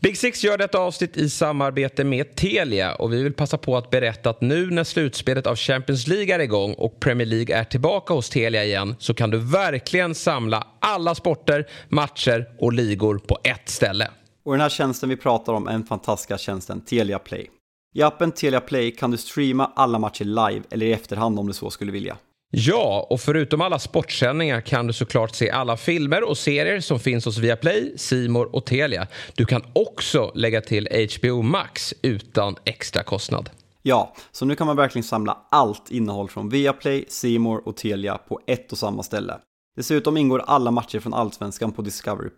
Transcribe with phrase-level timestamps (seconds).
[0.00, 3.90] Big Six gör detta avsnitt i samarbete med Telia och vi vill passa på att
[3.90, 8.14] berätta att nu när slutspelet av Champions League är igång och Premier League är tillbaka
[8.14, 13.68] hos Telia igen så kan du verkligen samla alla sporter, matcher och ligor på ett
[13.68, 14.10] ställe.
[14.44, 17.50] Och den här tjänsten vi pratar om är den fantastiska tjänsten Telia Play.
[17.94, 21.52] I appen Telia Play kan du streama alla matcher live eller i efterhand om du
[21.52, 22.16] så skulle vilja.
[22.50, 27.24] Ja, och förutom alla sportsändningar kan du såklart se alla filmer och serier som finns
[27.24, 29.06] hos Viaplay, Simor och Telia.
[29.34, 30.88] Du kan också lägga till
[31.18, 33.50] HBO Max utan extra kostnad.
[33.82, 38.40] Ja, så nu kan man verkligen samla allt innehåll från Viaplay, Simor och Telia på
[38.46, 39.38] ett och samma ställe.
[39.76, 42.30] Dessutom ingår alla matcher från Allsvenskan på Discovery+.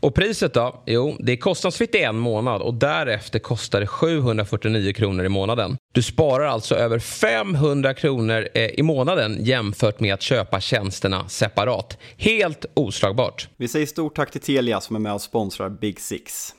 [0.00, 0.82] Och priset då?
[0.86, 5.76] Jo, det är kostnadsfritt i en månad och därefter kostar det 749 kronor i månaden.
[5.92, 11.98] Du sparar alltså över 500 kronor eh, i månaden jämfört med att köpa tjänsterna separat.
[12.16, 13.48] Helt oslagbart.
[13.56, 16.54] Vi säger stort tack till Telia som är med och sponsrar Big Six.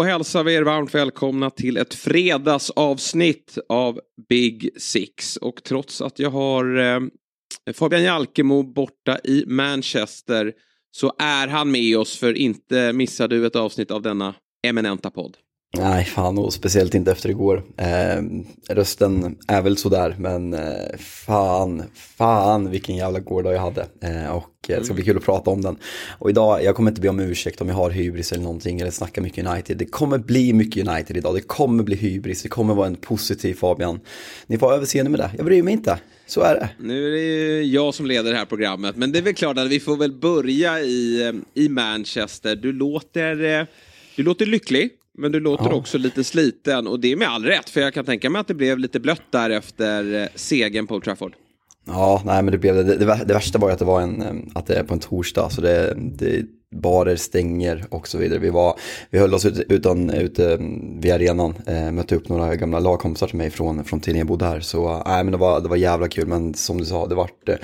[0.00, 5.36] Då hälsar vi er varmt välkomna till ett fredagsavsnitt av Big Six.
[5.36, 7.00] Och trots att jag har eh,
[7.72, 10.52] Fabian Jalkemo borta i Manchester
[10.90, 14.34] så är han med oss för inte missar du ett avsnitt av denna
[14.66, 15.36] eminenta podd.
[15.78, 17.62] Nej, fan och speciellt inte efter igår.
[17.76, 18.22] Eh,
[18.74, 23.86] rösten är väl sådär, men eh, fan, fan vilken jävla gårdag jag hade.
[24.02, 25.76] Eh, och eh, det ska bli kul att prata om den.
[26.18, 28.90] Och idag, jag kommer inte be om ursäkt om jag har hybris eller någonting, eller
[28.90, 29.76] snackar mycket United.
[29.76, 33.54] Det kommer bli mycket United idag, det kommer bli hybris, det kommer vara en positiv
[33.54, 34.00] Fabian.
[34.46, 35.98] Ni får överseende med det, jag bryr mig inte.
[36.26, 36.68] Så är det.
[36.78, 39.58] Nu är det ju jag som leder det här programmet, men det är väl klart
[39.58, 42.56] att vi får väl börja i, eh, i Manchester.
[42.56, 43.66] Du låter, eh,
[44.16, 44.90] du låter lycklig.
[45.18, 45.74] Men du låter ja.
[45.74, 48.48] också lite sliten och det är med all rätt för jag kan tänka mig att
[48.48, 51.34] det blev lite blött där efter eh, segern på Old Trafford.
[51.86, 52.82] Ja, nej men det blev det.
[52.82, 55.50] Det, det värsta var ju att det var en, att det är på en torsdag
[55.50, 58.38] så det, det barer stänger och så vidare.
[58.38, 58.78] Vi, var,
[59.10, 60.58] vi höll oss ut, utan, ute eh,
[61.00, 64.44] vid arenan, eh, mötte upp några gamla lagkompisar till mig från, från tiden jag bodde
[64.44, 64.60] här.
[64.60, 67.30] Så äh, men det, var, det var jävla kul, men som du sa, det var
[67.46, 67.54] eh,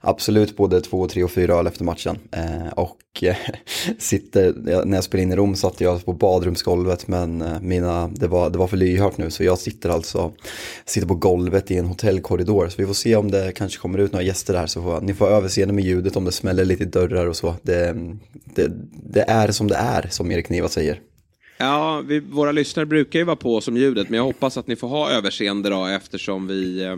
[0.00, 2.18] absolut både två, tre och fyra öl efter matchen.
[2.30, 3.36] Eh, och eh,
[3.98, 4.54] sitter,
[4.84, 8.50] när jag spelade in i Rom satt jag på badrumsgolvet, men eh, mina, det, var,
[8.50, 10.32] det var för lyhört nu, så jag sitter alltså
[10.84, 12.68] sitter på golvet i en hotellkorridor.
[12.68, 15.14] Så vi får se om det kanske kommer ut några gäster här, så får, ni
[15.14, 17.54] får överseende med ljudet om det smäller lite i dörrar och så.
[17.62, 17.96] Det,
[18.56, 18.72] det,
[19.12, 21.00] det är som det är, som Erik Niva säger.
[21.58, 24.76] Ja, vi, våra lyssnare brukar ju vara på som ljudet, men jag hoppas att ni
[24.76, 26.96] får ha överseende då eftersom vi eh,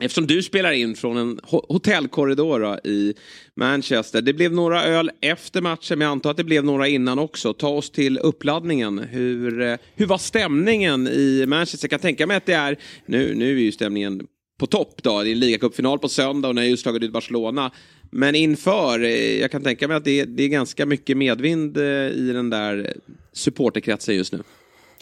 [0.00, 3.14] Eftersom du spelar in från en hotellkorridor då, i
[3.54, 4.22] Manchester.
[4.22, 7.52] Det blev några öl efter matchen, men jag antar att det blev några innan också.
[7.52, 8.98] Ta oss till uppladdningen.
[8.98, 11.84] Hur, eh, hur var stämningen i Manchester?
[11.86, 14.26] Jag kan tänka mig att det är, nu, nu är ju stämningen
[14.58, 15.22] på topp då.
[15.22, 17.70] Det är en ligacupfinal på söndag och ni har just slagit ut Barcelona.
[18.10, 21.76] Men inför, eh, jag kan tänka mig att det är, det är ganska mycket medvind
[21.76, 22.96] eh, i den där
[23.32, 24.42] supporterkretsen just nu.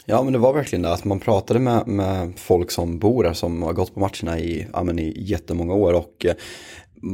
[0.07, 3.33] Ja men det var verkligen det, att man pratade med, med folk som bor här
[3.33, 6.35] som har gått på matcherna i, ja, men i jättemånga år och eh,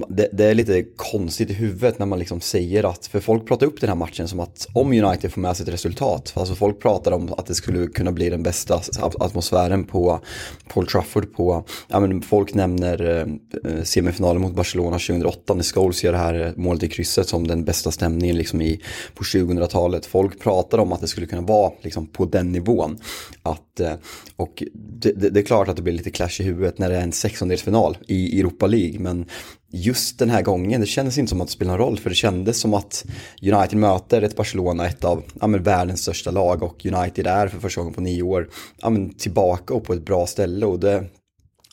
[0.08, 3.66] det, det, är lite konstigt i huvudet när man liksom säger att, för folk pratar
[3.66, 6.80] upp den här matchen som att om United får med sig ett resultat, alltså folk
[6.80, 10.20] pratar om att det skulle kunna bli den bästa atmosfären på
[10.68, 16.04] Paul Trafford på, ja men folk nämner eh, eh, semifinalen mot Barcelona 2008 när Scholes
[16.04, 18.80] gör det här målet i krysset som den bästa stämningen liksom i,
[19.14, 20.06] på 2000-talet.
[20.06, 22.98] Folk pratar om att det skulle kunna vara liksom på den nivån.
[23.42, 23.92] Att, eh,
[24.36, 26.96] och det, det, det är klart att det blir lite clash i huvudet när det
[26.96, 29.26] är en sextondelsfinal i Europa League, men
[29.70, 32.16] just den här gången, det kändes inte som att det spelade någon roll för det
[32.16, 33.04] kändes som att
[33.42, 37.58] United möter ett Barcelona, ett av ja, men, världens största lag och United är för
[37.58, 38.48] första gången på nio år
[38.80, 40.66] ja, men, tillbaka och på ett bra ställe.
[40.66, 41.04] Och det,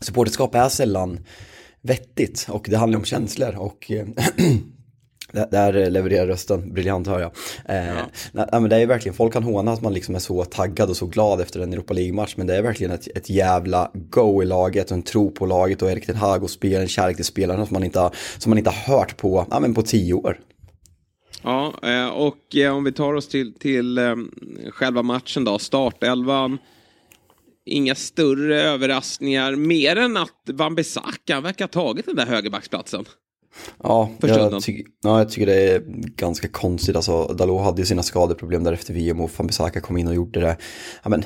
[0.01, 1.19] supporterskap är sällan
[1.81, 4.07] vettigt och det handlar om känslor och eh,
[5.51, 7.31] Där levererar rösten, briljant hör jag.
[7.65, 7.93] Eh, ja.
[8.31, 10.97] nej, men det är verkligen, folk kan håna att man liksom är så taggad och
[10.97, 14.45] så glad efter en Europa League-match, men det är verkligen ett, ett jävla go i
[14.45, 17.25] laget och en tro på laget och Erik Ten Hag och spel, en kärlek till
[17.25, 20.13] spelarna som man inte har, som man inte har hört på, ja, men på tio
[20.13, 20.39] år.
[21.43, 23.99] Ja, eh, och eh, om vi tar oss till, till
[24.69, 26.57] själva matchen då, startelvan.
[27.65, 33.05] Inga större överraskningar, mer än att Van Bissaka verkar ha tagit den där högerbacksplatsen.
[33.83, 35.83] Ja, jag, ty ja, jag tycker det är
[36.15, 36.95] ganska konstigt.
[36.95, 40.39] Alltså, Dalot hade ju sina skadeproblem där efter VM och Fambisaka kom in och gjorde
[40.39, 40.57] det.
[41.03, 41.23] Ja, men,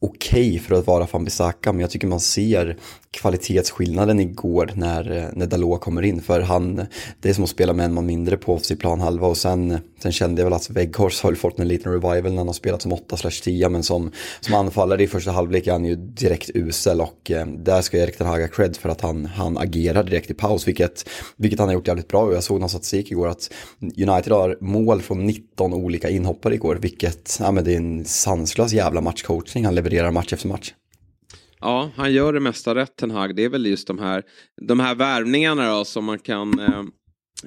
[0.00, 2.76] okej okay för att vara Fambisaka, men jag tycker man ser
[3.10, 6.22] kvalitetsskillnaden igår när, när Dalot kommer in.
[6.22, 6.86] För han,
[7.20, 10.12] det är som att spela med en man mindre på sin planhalva och sen, sen
[10.12, 12.92] kände jag väl att Weghorst har fått en liten revival när han har spelat som
[12.92, 17.46] 8-10 men som, som anfallare i första halvlek är han ju direkt usel och eh,
[17.46, 21.08] där ska Erik Ten Hag cred för att han, han agerar direkt i paus vilket,
[21.36, 25.02] vilket han har gjort jävligt bra jag såg någon statistik igår att United har mål
[25.02, 29.74] från 19 olika inhoppare igår vilket, ja men det är en sanslös jävla matchcoachning, han
[29.74, 30.72] levererar match efter match.
[31.60, 33.36] Ja, han gör det mesta rätt Ten Hag.
[33.36, 34.22] Det är väl just de här,
[34.60, 36.80] de här värvningarna då som man kan eh,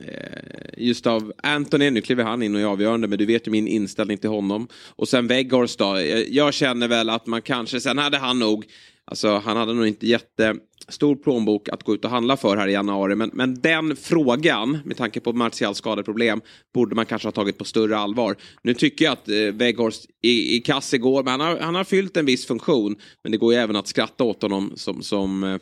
[0.08, 3.52] eh just av Anthony, nu kliver han in och är avgörande, men du vet ju
[3.52, 4.68] min inställning till honom.
[4.96, 8.66] Och sen Weghorst då, jag känner väl att man kanske, sen hade han nog
[9.12, 12.72] Alltså han hade nog inte jättestor plånbok att gå ut och handla för här i
[12.72, 13.16] januari.
[13.16, 16.42] Men, men den frågan, med tanke på Martials skadeproblem,
[16.74, 18.36] borde man kanske ha tagit på större allvar.
[18.62, 21.84] Nu tycker jag att eh, Weghorst i, i kass igår, men han har, han har
[21.84, 22.96] fyllt en viss funktion.
[23.24, 25.58] Men det går ju även att skratta åt honom som, som eh,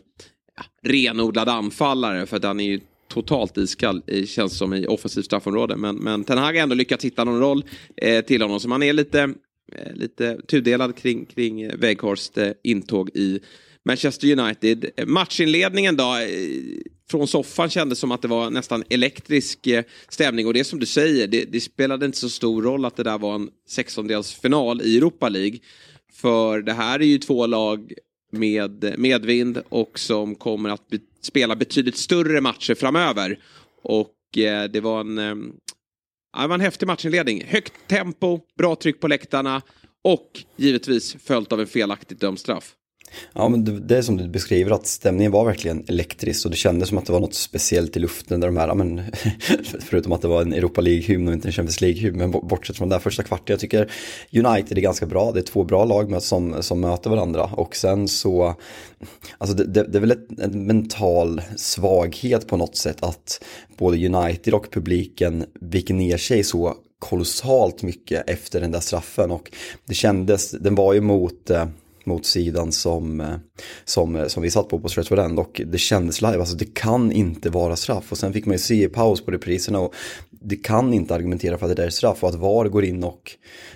[0.84, 2.26] renodlad anfallare.
[2.26, 5.76] För att han är ju totalt iskall, eh, känns som i offensivt straffområde.
[5.76, 7.64] Men, men Ten Hag har ändå lyckats hitta någon roll
[7.98, 8.60] eh, till honom.
[8.60, 9.34] Så man är lite
[9.72, 13.40] Eh, lite tudelad kring, kring eh, Weghorst eh, intåg i
[13.86, 14.90] Manchester United.
[15.08, 16.16] Matchinledningen då,
[17.10, 19.68] från soffan kändes som att det var nästan elektrisk
[20.10, 23.04] stämning och det som du säger, det, det spelade inte så stor roll att det
[23.04, 25.60] där var en sextondelsfinal i Europa League.
[26.14, 27.94] För det här är ju två lag
[28.32, 33.40] med medvind och som kommer att be spela betydligt större matcher framöver.
[33.84, 34.16] Och
[34.72, 35.54] det var en
[36.34, 37.44] Ja, det var en häftig matchinledning.
[37.46, 39.62] Högt tempo, bra tryck på läktarna
[40.04, 42.76] och givetvis följt av en felaktigt dömd straff.
[43.34, 46.90] Ja, men det är som du beskriver att stämningen var verkligen elektrisk och det kändes
[46.90, 49.02] som att det var något speciellt i luften där de här, ja, men,
[49.80, 52.90] förutom att det var en Europa League-hymn och inte en Champions League-hymn, men bortsett från
[52.90, 53.92] den här första kvarten, jag tycker
[54.34, 57.44] United är ganska bra, det är två bra lag som, som möter varandra.
[57.44, 58.56] Och sen så,
[59.38, 63.44] alltså det, det, det är väl ett, en mental svaghet på något sätt att
[63.78, 69.32] både United och publiken viker ner sig så kolossalt mycket efter den där straffen.
[69.32, 69.52] Och
[69.86, 71.66] det kändes, den var ju mot eh,
[72.06, 73.36] mot sidan som, eh,
[73.86, 76.74] som, eh, som vi satt på på Stretford End och det kändes live, alltså det
[76.74, 79.96] kan inte vara straff och sen fick man ju se i paus på repriserna och
[80.42, 83.04] det kan inte argumentera för att det där är straff och att VAR går in
[83.04, 83.32] och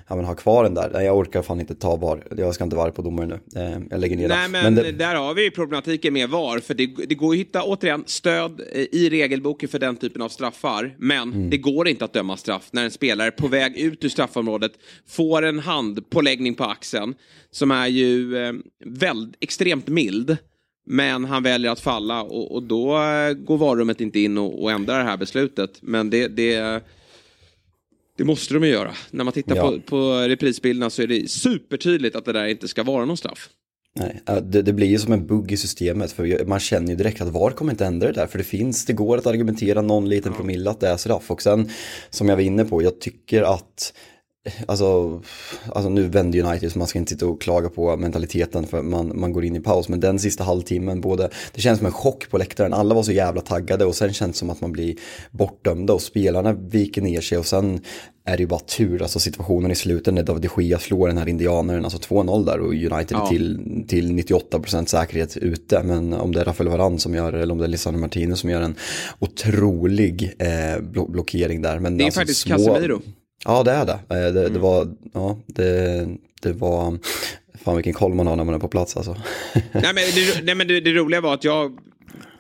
[0.08, 0.90] ja, men, har kvar den där.
[0.94, 3.62] Nej, jag orkar fan inte ta VAR, jag ska inte vara på domare nu.
[3.62, 4.92] Eh, jag lägger ner Nej, men, men det...
[4.92, 8.62] där har vi ju problematiken med VAR, för det, det går att hitta, återigen, stöd
[8.92, 11.50] i regelboken för den typen av straffar, men mm.
[11.50, 14.72] det går inte att döma straff när en spelare på väg ut ur straffområdet
[15.08, 17.16] får en handpåläggning på axeln
[17.52, 18.54] som är ju eh,
[18.86, 20.38] väldigt, extremt mild.
[20.86, 24.72] Men han väljer att falla och, och då eh, går varummet inte in och, och
[24.72, 25.78] ändrar det här beslutet.
[25.82, 26.84] Men det, det,
[28.18, 28.94] det måste de ju göra.
[29.12, 29.72] När man tittar ja.
[29.72, 33.50] på, på reprisbilderna så är det supertydligt att det där inte ska vara någon straff.
[33.96, 37.22] Nej, det, det, blir ju som en bugg i systemet för man känner ju direkt
[37.22, 40.10] att VAR kommer inte ändra det där för det finns, det går att argumentera någon
[40.10, 41.70] liten promille att det är straff och sen
[42.10, 43.94] som jag var inne på, jag tycker att
[44.68, 45.22] Alltså,
[45.70, 49.20] alltså nu vänder United så man ska inte sitta och klaga på mentaliteten för man,
[49.20, 49.90] man går in i paus.
[49.90, 52.74] Men den sista halvtimmen, både, det känns som en chock på läktaren.
[52.74, 54.96] Alla var så jävla taggade och sen känns det som att man blir
[55.32, 57.82] bortdömda och spelarna viker ner sig och sen
[58.26, 61.18] är det ju bara tur, alltså situationen i slutet när David de Gea slår den
[61.18, 63.28] här indianaren, alltså 2-0 där och United ja.
[63.28, 65.84] till, till 98% säkerhet ute.
[65.84, 68.50] Men om det är Rafael Varane som gör eller om det är Lisandro Martinez som
[68.50, 68.76] gör en
[69.20, 71.80] otrolig eh, blockering där.
[71.80, 72.58] Men det är alltså faktiskt små...
[72.58, 73.02] Casemiro.
[73.46, 73.94] Ja, det är det.
[73.94, 74.62] Eh, det, det mm.
[74.62, 76.08] var, ja, det,
[76.42, 76.98] det var,
[77.64, 79.16] fan vilken koll man har när man är på plats alltså.
[79.54, 81.78] nej, men det, nej, men det, det roliga var att jag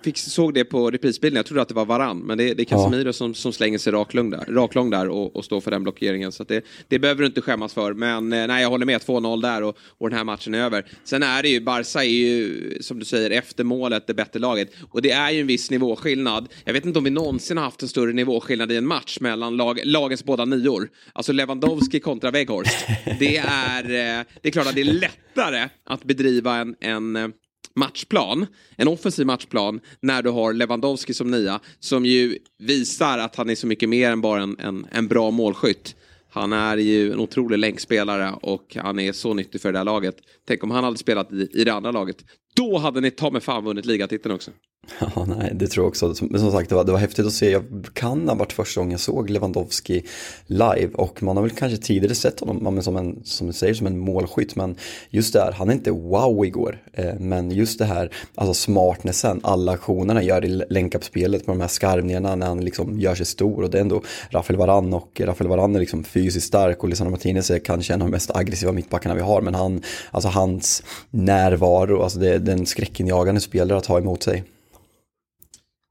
[0.03, 2.19] fick, såg det på reprisbilden, jag trodde att det var Varann.
[2.19, 3.13] Men det, det är Casemiro ja.
[3.13, 6.31] som, som slänger sig raklång där, raklång där och, och står för den blockeringen.
[6.31, 7.93] Så det, det behöver du inte skämmas för.
[7.93, 10.86] Men eh, nej, jag håller med, 2-0 där och, och den här matchen är över.
[11.03, 14.72] Sen är det ju, Barca är ju, som du säger, efter målet det bättre laget.
[14.89, 16.48] Och det är ju en viss nivåskillnad.
[16.65, 19.57] Jag vet inte om vi någonsin har haft en större nivåskillnad i en match mellan
[19.57, 20.89] lag, lagens båda nior.
[21.13, 22.86] Alltså Lewandowski kontra Weghorst.
[23.19, 27.27] Det är, eh, det är klart att det är lättare att bedriva en, en eh,
[27.75, 33.50] matchplan, en offensiv matchplan, när du har Lewandowski som nia, som ju visar att han
[33.50, 35.96] är så mycket mer än bara en, en, en bra målskytt.
[36.30, 40.15] Han är ju en otrolig länkspelare och han är så nyttig för det här laget.
[40.48, 42.25] Tänk om han hade spelat i, i det andra laget.
[42.56, 44.51] Då hade ni ta med fan vunnit ligatiteln också.
[44.99, 46.15] Ja, nej, det tror jag också.
[46.21, 47.51] Men som sagt, det var, det var häftigt att se.
[47.51, 47.63] Jag
[47.93, 50.03] kan ha varit första gången jag såg Lewandowski
[50.47, 53.87] live och man har väl kanske tidigare sett honom som en, som du säger, som
[53.87, 54.55] en målskytt.
[54.55, 54.75] Men
[55.09, 56.83] just det här, han är inte wow igår.
[56.93, 61.67] Eh, men just det här, alltså smartnessen, alla aktionerna gör i länkuppspelet på de här
[61.67, 63.63] skarvningarna när han liksom gör sig stor.
[63.63, 67.11] Och det är ändå Rafael Varan och Rafael Varan är liksom fysiskt stark och Lisandro
[67.11, 69.41] Martinez är kanske en av de mest aggressiva mittbackarna vi har.
[69.41, 74.43] Men han, alltså hans närvaro, alltså det, den skräckinjagande spelare att ha emot sig.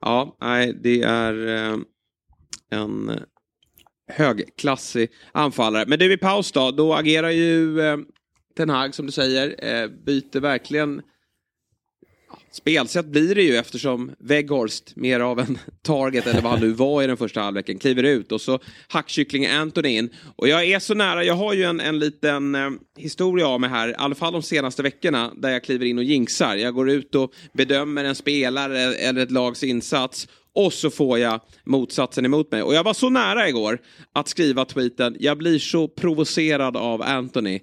[0.02, 1.78] Ja, nej, det är eh,
[2.70, 3.20] en
[4.12, 5.84] högklassig anfallare.
[5.86, 7.96] Men du, i paus då, då agerar ju eh,
[8.56, 11.02] Ten Hag som du säger, eh, byter verkligen
[12.52, 17.02] Spelsätt blir det ju eftersom Weghorst, mer av en target eller vad han nu var
[17.02, 20.10] i den första halvleken, kliver ut och så hackkyckling Anthony in.
[20.36, 23.70] Och jag är så nära, jag har ju en, en liten eh, historia av mig
[23.70, 26.56] här, i alla fall de senaste veckorna, där jag kliver in och jinxar.
[26.56, 31.40] Jag går ut och bedömer en spelare eller ett lags insats och så får jag
[31.64, 32.62] motsatsen emot mig.
[32.62, 33.78] Och jag var så nära igår
[34.12, 37.60] att skriva tweeten, jag blir så provocerad av Anthony.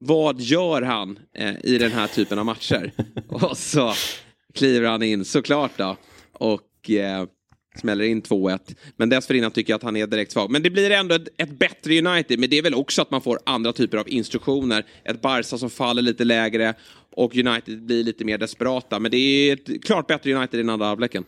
[0.00, 2.92] Vad gör han eh, i den här typen av matcher?
[3.28, 3.94] och så
[4.54, 5.96] kliver han in såklart då.
[6.32, 7.26] Och eh,
[7.78, 8.58] smäller in 2-1.
[8.96, 10.50] Men dessförinnan tycker jag att han är direkt svag.
[10.50, 12.38] Men det blir ändå ett, ett, bättre United.
[12.38, 14.86] Men det är väl också att man får andra typer av instruktioner.
[15.04, 16.74] Ett Barca som faller lite lägre
[17.16, 18.98] och United blir lite mer desperata.
[18.98, 21.24] Men det är ett klart bättre United än andra halvleken.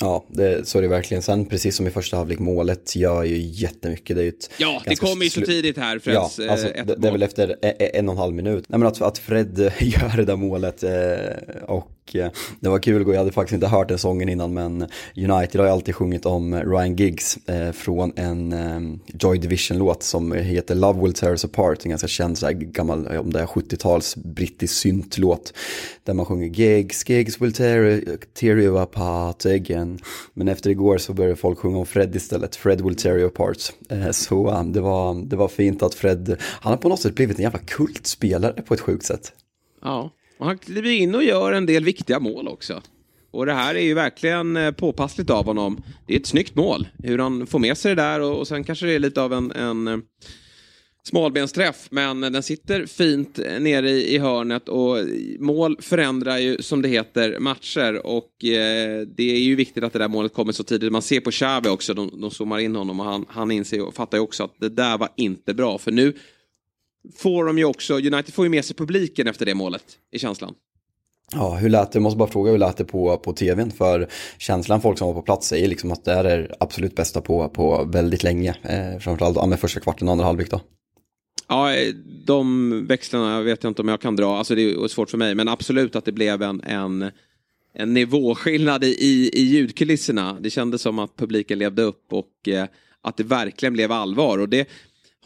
[0.00, 1.22] Ja, det, så är det verkligen.
[1.22, 4.16] Sen precis som i första halvlek, målet gör ju jättemycket.
[4.16, 6.94] Det är ett ja, det kommer ju så tidigt här, Freds ja, alltså, eh, det,
[6.94, 8.64] det, är väl efter en och en halv minut.
[8.68, 13.04] Nej, men att, att Fred gör det där målet eh, och Eh, det var kul,
[13.06, 14.86] jag hade faktiskt inte hört den sången innan men
[15.16, 20.32] United har ju alltid sjungit om Ryan Giggs eh, från en eh, Joy Division-låt som
[20.32, 23.46] heter Love Will Tear Us Apart, en ganska känd så här, gammal, om det är
[23.46, 25.52] 70-tals brittisk syntlåt
[26.04, 28.02] där man sjunger Giggs, Giggs will tear,
[28.34, 29.98] tear you apart again.
[30.34, 33.58] Men efter igår så började folk sjunga om Fred istället, Fred will tear you apart.
[34.12, 37.42] Så det, var, det var fint att Fred, han har på något sätt blivit en
[37.42, 39.32] jävla kultspelare på ett sjukt sätt.
[39.82, 40.10] Ja.
[40.38, 42.82] Och han kliver in och gör en del viktiga mål också.
[43.30, 45.82] Och det här är ju verkligen eh, påpassligt av honom.
[46.06, 46.88] Det är ett snyggt mål.
[46.98, 49.32] Hur han får med sig det där och, och sen kanske det är lite av
[49.32, 49.98] en, en eh,
[51.02, 51.86] smalbensträff.
[51.90, 54.96] Men den sitter fint eh, nere i, i, hörnet och
[55.38, 58.06] mål förändrar ju som det heter matcher.
[58.06, 60.92] Och eh, det är ju viktigt att det där målet kommer så tidigt.
[60.92, 63.94] Man ser på Xavi också, de, de zoomar in honom och han, han inser och
[63.94, 65.78] fattar ju också att det där var inte bra.
[65.78, 66.12] För nu
[67.16, 70.54] får de ju också, United får ju med sig publiken efter det målet i känslan.
[71.32, 73.70] Ja, hur lät det, jag måste bara fråga hur lät det på, på tvn?
[73.70, 77.20] För känslan folk som var på plats säger liksom att det är det absolut bästa
[77.20, 78.54] på, på väldigt länge.
[78.62, 80.60] Eh, framförallt ja, med första kvarten och andra halvlek då.
[81.48, 81.72] Ja,
[82.24, 85.34] de växlarna vet jag inte om jag kan dra, alltså det är svårt för mig,
[85.34, 87.10] men absolut att det blev en, en,
[87.74, 90.36] en nivåskillnad i, i ljudkulisserna.
[90.40, 92.66] Det kändes som att publiken levde upp och eh,
[93.02, 94.38] att det verkligen blev allvar.
[94.38, 94.68] Och det,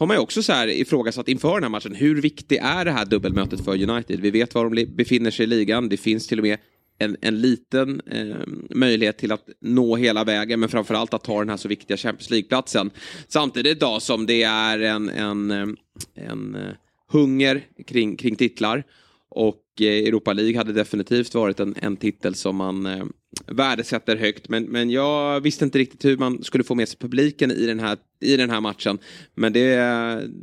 [0.03, 1.95] har man ju också så här ifrågasatt inför den här matchen.
[1.95, 4.19] Hur viktigt är det här dubbelmötet för United?
[4.19, 5.89] Vi vet var de befinner sig i ligan.
[5.89, 6.57] Det finns till och med
[6.97, 8.37] en, en liten eh,
[8.69, 12.29] möjlighet till att nå hela vägen men framförallt att ta den här så viktiga Champions
[12.29, 12.91] League-platsen.
[13.27, 15.77] Samtidigt då som det är en, en, ehm,
[16.15, 16.73] en, eh,
[17.11, 18.83] hunger kring, kring titlar
[19.29, 23.05] och eh, Europa League hade definitivt varit en, en titel som man eh,
[23.47, 24.49] värdesätter högt.
[24.49, 27.79] Men, men jag visste inte riktigt hur man skulle få med sig publiken i den
[27.79, 28.99] här, i den här matchen.
[29.35, 29.75] Men det,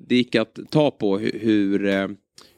[0.09, 2.09] det gick att ta på hur, eh,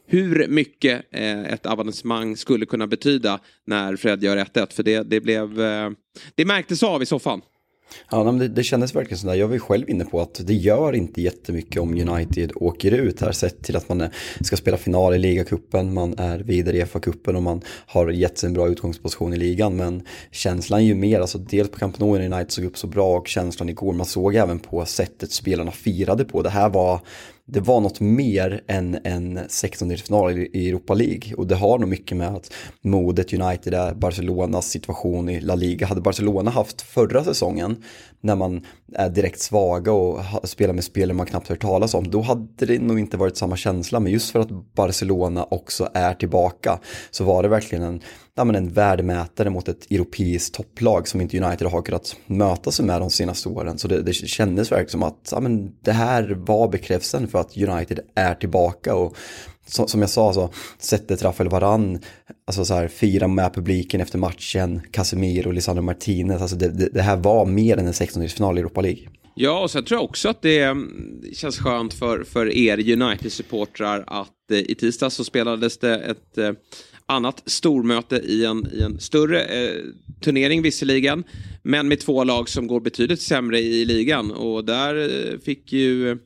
[0.07, 4.73] hur mycket eh, ett avancemang skulle kunna betyda när Fred gör 1-1.
[4.73, 5.91] För det, det, blev, eh,
[6.35, 7.41] det märktes av i soffan.
[8.11, 9.35] Ja, men det, det kändes verkligen sådär.
[9.35, 13.21] Jag var ju själv inne på att det gör inte jättemycket om United åker ut
[13.21, 14.09] här sett till att man
[14.41, 18.47] ska spela final i ligacupen, man är vidare i FA-cupen och man har gett sig
[18.47, 19.77] en bra utgångsposition i ligan.
[19.77, 23.17] Men känslan är ju mer, alltså dels på Camp Nou United såg upp så bra
[23.17, 26.43] och känslan igår, man såg även på sättet spelarna firade på.
[26.43, 27.01] Det här var
[27.47, 31.35] det var något mer än en 16-delsfinal i Europa League.
[31.35, 35.87] Och det har nog mycket med att modet United är Barcelonas situation i La Liga.
[35.87, 37.77] Hade Barcelona haft förra säsongen
[38.21, 42.21] när man är direkt svaga och spelar med spelare man knappt hört talas om, då
[42.21, 44.01] hade det nog inte varit samma känsla.
[44.01, 46.79] Men just för att Barcelona också är tillbaka
[47.11, 48.01] så var det verkligen en,
[48.37, 52.85] ja, men en värdemätare mot ett europeiskt topplag som inte United har kunnat möta sig
[52.85, 53.79] med de senaste åren.
[53.79, 57.57] Så det, det kändes verkligen som att ja, men det här var bekräftelsen för att
[57.57, 58.95] United är tillbaka.
[58.95, 59.17] och
[59.67, 61.99] som jag sa, så sättet Rafael Varan,
[62.47, 66.89] alltså så här, fira med publiken efter matchen, Casemiro och Lisandro Martinez, alltså det, det,
[66.93, 69.09] det här var mer än en 16-delsfinal i Europa League.
[69.35, 74.05] Ja, och sen tror jag också att det mm, känns skönt för, för er United-supportrar
[74.07, 76.53] att eh, i tisdags så spelades det ett eh,
[77.13, 79.81] annat stormöte i en, i en större eh,
[80.21, 81.25] turnering visserligen.
[81.63, 84.31] Men med två lag som går betydligt sämre i ligan.
[84.31, 86.19] Och där eh, fick ju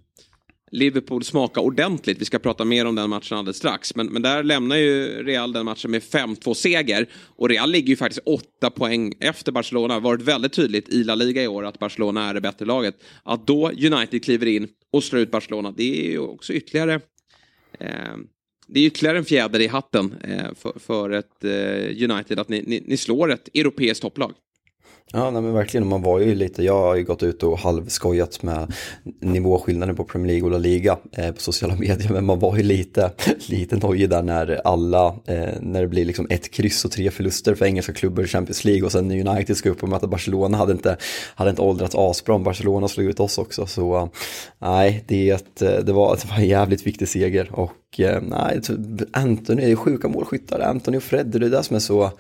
[0.70, 2.20] Liverpool smaka ordentligt.
[2.20, 3.94] Vi ska prata mer om den matchen alldeles strax.
[3.94, 7.08] Men, men där lämnar ju Real den matchen med 5-2 seger.
[7.36, 9.88] Och Real ligger ju faktiskt åtta poäng efter Barcelona.
[9.88, 12.64] Det har varit väldigt tydligt i La Liga i år att Barcelona är det bättre
[12.64, 12.94] laget.
[13.22, 17.00] Att då United kliver in och slår ut Barcelona, det är ju också ytterligare
[17.80, 18.16] eh,
[18.66, 22.62] det är ytterligare en fjäder i hatten eh, för, för, ett eh, United att ni,
[22.66, 24.32] ni, ni slår ett europeiskt topplag.
[25.12, 25.86] Ja, nej, men verkligen.
[25.86, 28.72] Man var ju lite, jag har ju gått ut och halvskojat med
[29.20, 32.62] nivåskillnaden på Premier League och La Liga eh, på sociala medier, men man var ju
[32.62, 33.10] lite,
[33.48, 37.54] lite nojig där när alla, eh, när det blir liksom ett kryss och tre förluster
[37.54, 40.56] för engelska klubbar i Champions League och sen när United ska upp och möta Barcelona
[40.56, 40.96] hade inte,
[41.34, 44.08] hade inte åldrats asbra om Barcelona slog ut oss också, så eh,
[44.58, 48.60] nej, det, det, var, det var en jävligt viktig seger och eh, nej,
[49.12, 52.12] Anthony är ju sjuka målskyttar, Anthony och Fred, det är det som är så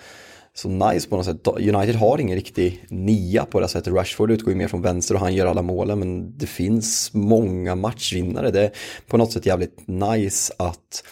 [0.56, 1.46] så nice på något sätt.
[1.46, 3.92] United har ingen riktig nia på det sättet.
[3.92, 7.74] Rashford utgår ju mer från vänster och han gör alla målen men det finns många
[7.74, 8.50] matchvinnare.
[8.50, 8.70] Det är
[9.06, 11.04] på något sätt jävligt nice att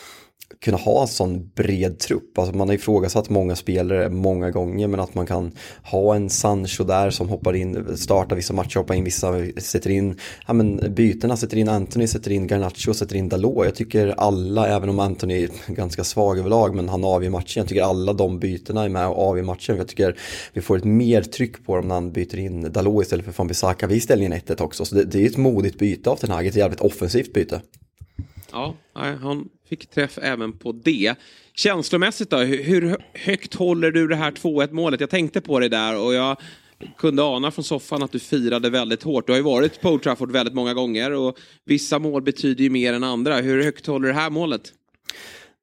[0.64, 2.38] kunna ha en sån bred trupp.
[2.38, 5.52] Alltså man har ifrågasatt många spelare många gånger men att man kan
[5.82, 10.18] ha en Sancho där som hoppar in, startar vissa matcher, hoppar in vissa, sätter in
[10.46, 13.64] ja, men bytena, sätter in Anthony, sätter in Garnacho, sätter in Dalot.
[13.64, 17.68] Jag tycker alla, även om Anthony är ganska svag överlag men han avgör matchen, jag
[17.68, 19.76] tycker alla de bytena är med och avgör matchen.
[19.76, 20.16] Jag tycker
[20.52, 23.46] vi får ett mer tryck på dem när han byter in Dalot istället för Van
[23.46, 24.84] Bissaka vid ställningen 1-1 också.
[24.84, 27.60] Så det, det är ett modigt byte av den här, ett jävligt offensivt byte.
[28.54, 31.14] Ja, han fick träff även på det.
[31.54, 35.00] Känslomässigt då, hur högt håller du det här 2-1 målet?
[35.00, 36.36] Jag tänkte på det där och jag
[36.98, 39.26] kunde ana från soffan att du firade väldigt hårt.
[39.26, 42.70] Du har ju varit på Old Trafford väldigt många gånger och vissa mål betyder ju
[42.70, 43.36] mer än andra.
[43.36, 44.72] Hur högt håller du det här målet?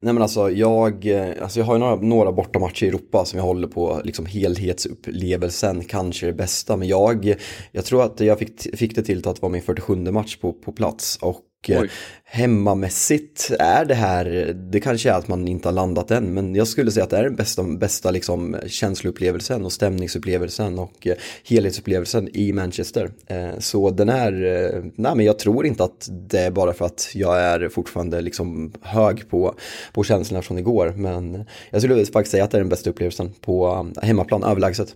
[0.02, 3.38] Nej men alltså jag, eh, alltså jag har ju några, några bortamatcher i Europa som
[3.38, 6.78] jag håller på liksom helhetsupplevelsen, kanske det bästa.
[6.78, 7.36] Men jag,
[7.72, 10.72] jag tror att jag fick, fick det till att vara min 47 match på, på
[10.72, 11.90] plats och Oj.
[12.24, 16.68] hemmamässigt är det här, det kanske är att man inte har landat än, men jag
[16.68, 22.30] skulle säga att det är den bästa, bästa liksom känsloupplevelsen och stämningsupplevelsen och eh, helhetsupplevelsen
[22.34, 23.12] i Manchester.
[23.28, 26.86] Eh, så den är, eh, nej men jag tror inte att det är bara för
[26.86, 29.56] att jag är fortfarande liksom hög på,
[29.94, 33.34] på känslorna från igår, men jag skulle faktiskt säga att det är den bästa upplevelsen
[33.42, 34.96] på hemmaplan, överlägset.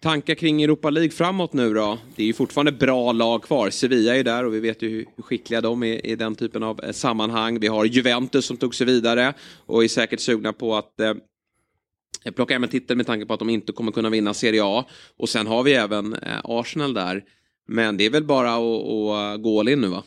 [0.00, 1.98] Tankar kring Europa League framåt nu då?
[2.16, 3.70] Det är ju fortfarande bra lag kvar.
[3.70, 6.80] Sevilla är där och vi vet ju hur skickliga de är i den typen av
[6.84, 7.60] eh, sammanhang.
[7.60, 9.34] Vi har Juventus som tog sig vidare
[9.66, 11.14] och är säkert sugna på att eh,
[12.34, 14.84] plocka hem en titel med tanke på att de inte kommer kunna vinna Serie A.
[15.16, 17.24] Och sen har vi även eh, Arsenal där.
[17.68, 20.02] Men det är väl bara att, att eh, gå all in nu va?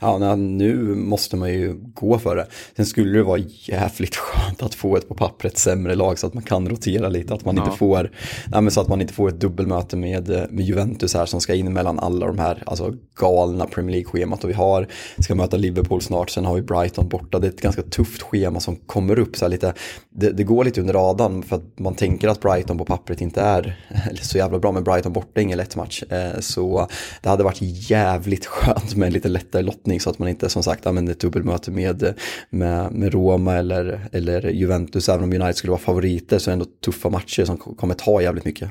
[0.00, 2.46] Ja, nu måste man ju gå för det.
[2.76, 6.34] Sen skulle det vara jävligt skönt att få ett på pappret sämre lag så att
[6.34, 7.34] man kan rotera lite.
[7.34, 7.64] Att man ja.
[7.64, 8.10] inte får,
[8.46, 11.72] nej, så att man inte får ett dubbelmöte med, med Juventus här som ska in
[11.72, 14.44] mellan alla de här alltså, galna Premier League-schemat.
[14.44, 17.38] Och vi har, ska möta Liverpool snart, sen har vi Brighton borta.
[17.38, 19.74] Det är ett ganska tufft schema som kommer upp så här lite.
[20.10, 23.40] Det, det går lite under radarn för att man tänker att Brighton på pappret inte
[23.40, 23.80] är
[24.22, 24.72] så jävla bra.
[24.72, 26.02] Men Brighton borta är ingen lätt match.
[26.02, 26.88] Eh, så
[27.22, 30.62] det hade varit jävligt skönt med en lite lättare lottning så att man inte som
[30.62, 32.14] sagt använder ett dubbelmöte med,
[32.50, 35.08] med, med Roma eller, eller Juventus.
[35.08, 38.22] Även om United skulle vara favoriter så är det ändå tuffa matcher som kommer ta
[38.22, 38.70] jävligt mycket.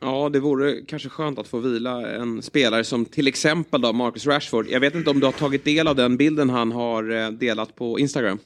[0.00, 4.26] Ja, det vore kanske skönt att få vila en spelare som till exempel då Marcus
[4.26, 4.66] Rashford.
[4.70, 7.76] Jag vet inte om du har tagit del av den bilden han har eh, delat
[7.76, 8.38] på Instagram.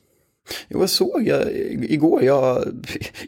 [0.68, 2.56] Jo, jag såg jag, igår, jag,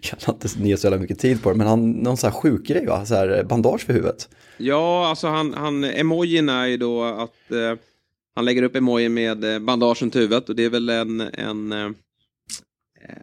[0.02, 2.40] jag har inte ner så jävla mycket tid på det, men han, någon sån här
[2.40, 3.06] sjuk grej va?
[3.06, 4.28] Så här bandage för huvudet.
[4.56, 7.78] Ja, alltså han, han emojin är ju då att eh,
[8.34, 11.72] han lägger upp emojin med eh, bandagen till huvudet och det är väl en, en,
[11.72, 11.86] eh,
[13.04, 13.22] eh,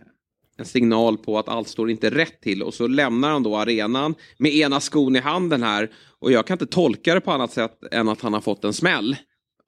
[0.58, 4.16] en signal på att allt står inte rätt till och så lämnar han då arenan
[4.38, 7.80] med ena skon i handen här och jag kan inte tolka det på annat sätt
[7.92, 9.16] än att han har fått en smäll,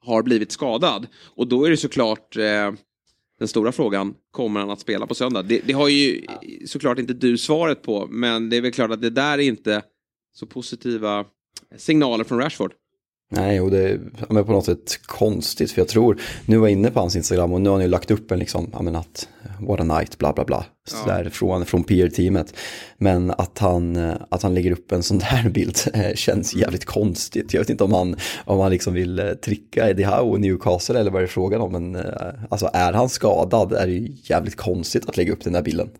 [0.00, 2.72] har blivit skadad och då är det såklart eh,
[3.38, 5.42] den stora frågan, kommer han att spela på söndag?
[5.42, 6.26] Det, det har ju
[6.66, 9.82] såklart inte du svaret på, men det är väl klart att det där är inte
[10.32, 11.24] så positiva
[11.76, 12.72] signaler från Rashford.
[13.32, 16.90] Nej, och det är på något sätt konstigt för jag tror, nu var jag inne
[16.90, 19.28] på hans Instagram och nu har han ju lagt upp en liksom, ja men att,
[19.60, 21.30] what a night, bla bla bla, sådär ja.
[21.30, 22.54] från, från PR-teamet.
[22.98, 23.96] Men att han,
[24.28, 27.54] att han lägger upp en sån där bild eh, känns jävligt konstigt.
[27.54, 31.00] Jag vet inte om han, om han liksom vill eh, tricka Eddie Howe och Newcastle
[31.00, 32.02] eller vad det är frågan om, men eh,
[32.48, 35.90] alltså är han skadad är det ju jävligt konstigt att lägga upp den där bilden.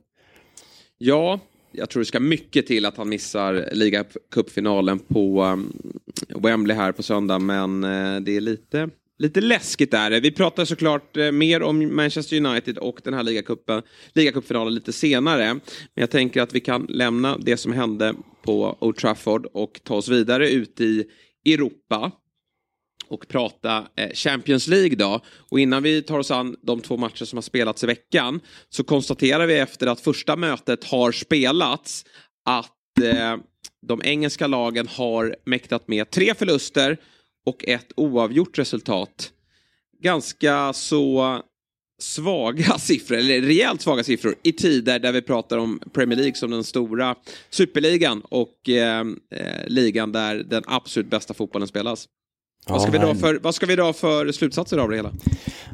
[0.99, 1.41] Ja,
[1.73, 5.73] jag tror det ska mycket till att han missar ligacupfinalen på um,
[6.29, 7.39] Wembley här på söndag.
[7.39, 10.21] Men eh, det är lite, lite läskigt där.
[10.21, 15.55] Vi pratar såklart eh, mer om Manchester United och den här ligacupen, ligacupfinalen lite senare.
[15.55, 15.61] Men
[15.95, 20.09] jag tänker att vi kan lämna det som hände på Old Trafford och ta oss
[20.09, 21.05] vidare ut i
[21.47, 22.13] Europa
[23.11, 25.21] och prata eh, Champions League då.
[25.51, 28.85] Och innan vi tar oss an de två matcher som har spelats i veckan så
[28.85, 32.05] konstaterar vi efter att första mötet har spelats
[32.45, 33.37] att eh,
[33.87, 36.97] de engelska lagen har mäktat med tre förluster
[37.47, 39.33] och ett oavgjort resultat.
[40.03, 41.41] Ganska så
[41.99, 46.51] svaga siffror, eller rejält svaga siffror i tider där vi pratar om Premier League som
[46.51, 47.15] den stora
[47.51, 52.09] superligan och eh, eh ligan där den absolut bästa fotbollen spelas.
[52.67, 55.13] Vad ska, vi dra för, vad ska vi dra för slutsatser av det hela?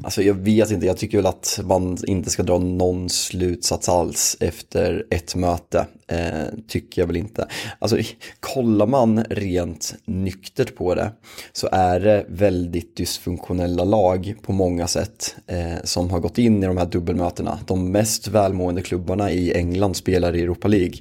[0.02, 4.36] Alltså jag vet inte, jag tycker väl att man inte ska dra någon slutsats alls
[4.40, 5.86] efter ett möte.
[6.08, 7.48] Eh, tycker jag väl inte.
[7.78, 7.98] Alltså
[8.40, 11.12] kollar man rent nyktert på det
[11.52, 16.66] så är det väldigt dysfunktionella lag på många sätt eh, som har gått in i
[16.66, 17.58] de här dubbelmötena.
[17.66, 20.96] De mest välmående klubbarna i England spelar i Europa League.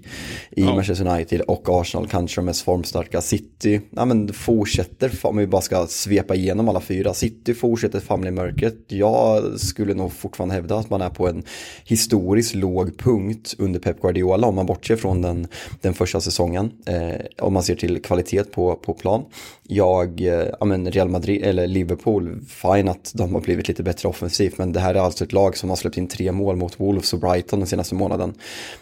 [0.52, 0.76] I ja.
[0.76, 3.22] Manchester United och Arsenal, kanske de mest formstarka.
[3.22, 7.13] City, ja men fortsätter, om vi bara ska svepa igenom alla fyra.
[7.13, 8.78] City fortsätter famla i mörkret.
[8.88, 11.44] Jag skulle nog fortfarande hävda att man är på en
[11.84, 15.47] historiskt låg punkt under Pep Guardiola om man bortser från den,
[15.81, 16.71] den första säsongen.
[16.86, 19.25] Eh, om man ser till kvalitet på, på plan.
[19.63, 24.10] Jag, eh, ja men Real Madrid eller Liverpool, fine att de har blivit lite bättre
[24.10, 26.79] offensivt men det här är alltså ett lag som har släppt in tre mål mot
[26.79, 28.34] Wolves och Brighton den senaste månaden.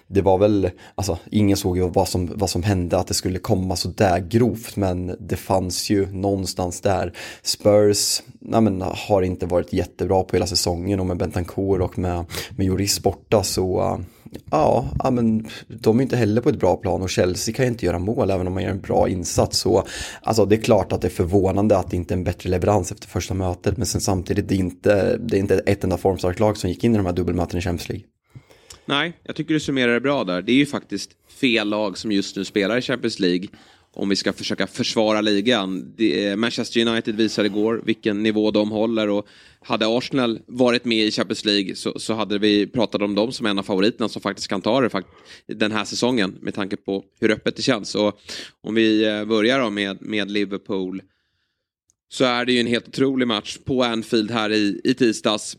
[0.08, 3.40] Det var väl, alltså ingen såg ju vad som, vad som hände att det skulle
[3.40, 7.14] komma så där grovt men det fanns ju någonstans där.
[7.42, 12.26] Spurs ja, men, har inte varit jättebra på hela säsongen och med Bentancourt och med,
[12.58, 13.98] med Joris borta så eh,
[14.52, 17.72] ja, ja, men de är inte heller på ett bra plan och Chelsea kan ju
[17.72, 19.60] inte göra mål även om man gör en bra insats.
[19.60, 19.88] Så,
[20.22, 22.92] alltså, det är klart att det är förvånande att det inte är en bättre leverans
[22.92, 26.40] efter första mötet men sen samtidigt det är inte, det är inte ett enda formstarkt
[26.40, 28.06] lag som gick in i de här dubbelmötena i Champions League.
[28.86, 30.42] Nej, jag tycker du summerar det bra där.
[30.42, 33.48] Det är ju faktiskt fel lag som just nu spelar i Champions League
[33.96, 35.96] om vi ska försöka försvara ligan.
[35.98, 39.28] Eh, Manchester United visade igår vilken nivå de håller och
[39.60, 43.46] hade Arsenal varit med i Champions League så, så hade vi pratat om dem som
[43.46, 45.04] en av favoriterna som faktiskt kan ta det
[45.48, 47.96] den här säsongen med tanke på hur öppet det känns.
[47.96, 48.20] Och
[48.62, 51.02] om vi eh, börjar då med, med Liverpool
[52.10, 55.58] så är det ju en helt otrolig match på Anfield här i, i tisdags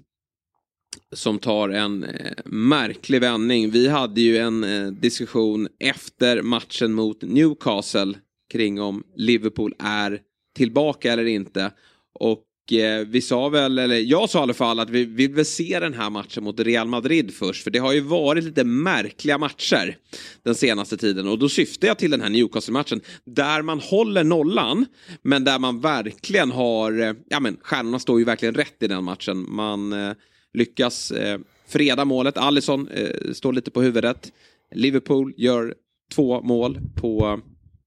[1.12, 3.70] som tar en eh, märklig vändning.
[3.70, 8.14] Vi hade ju en eh, diskussion efter matchen mot Newcastle
[8.52, 10.20] kring om Liverpool är
[10.57, 11.72] tillbaka eller inte.
[12.20, 15.44] Och eh, vi sa väl, eller jag sa i alla fall att vi vill väl
[15.44, 17.64] se den här matchen mot Real Madrid först.
[17.64, 19.96] För det har ju varit lite märkliga matcher
[20.42, 21.28] den senaste tiden.
[21.28, 23.00] Och då syftar jag till den här Newcastle-matchen.
[23.24, 24.87] Där man håller nollan,
[25.22, 29.04] men där man verkligen har, eh, ja men stjärnorna står ju verkligen rätt i den
[29.04, 29.46] matchen.
[29.48, 30.12] Man eh,
[30.54, 32.38] lyckas eh, freda målet.
[32.38, 34.33] Allison eh, står lite på huvudet.
[34.74, 35.74] Liverpool gör
[36.14, 37.40] två mål på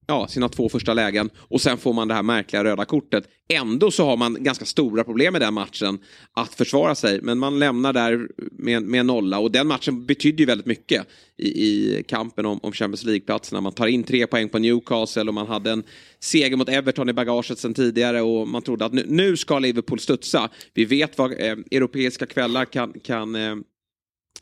[0.08, 3.30] ja, sina två första lägen och sen får man det här märkliga röda kortet.
[3.50, 6.00] Ändå så har man ganska stora problem i den matchen
[6.34, 10.46] att försvara sig men man lämnar där med, med nolla och den matchen betydde ju
[10.46, 13.62] väldigt mycket i, i kampen om, om Champions League-platserna.
[13.62, 15.84] Man tar in tre poäng på Newcastle och man hade en
[16.20, 20.00] seger mot Everton i bagaget sen tidigare och man trodde att nu, nu ska Liverpool
[20.00, 20.50] studsa.
[20.74, 23.56] Vi vet vad eh, europeiska kvällar kan, kan eh,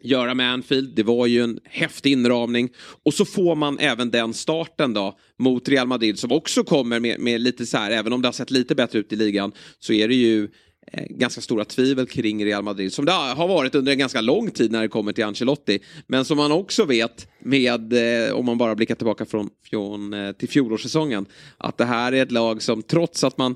[0.06, 0.96] göra med Anfield.
[0.96, 2.70] Det var ju en häftig inramning.
[3.04, 7.20] Och så får man även den starten då mot Real Madrid som också kommer med,
[7.20, 9.94] med lite så här, även om det har sett lite bättre ut i ligan, så
[9.94, 10.50] är det ju
[10.92, 14.52] eh, ganska stora tvivel kring Real Madrid som det har varit under en ganska lång
[14.52, 15.80] tid när det kommer till Ancelotti.
[16.08, 17.94] Men som man också vet med,
[18.28, 21.26] eh, om man bara blickar tillbaka från, från eh, till fjolårssäsongen,
[21.58, 23.56] att det här är ett lag som trots att man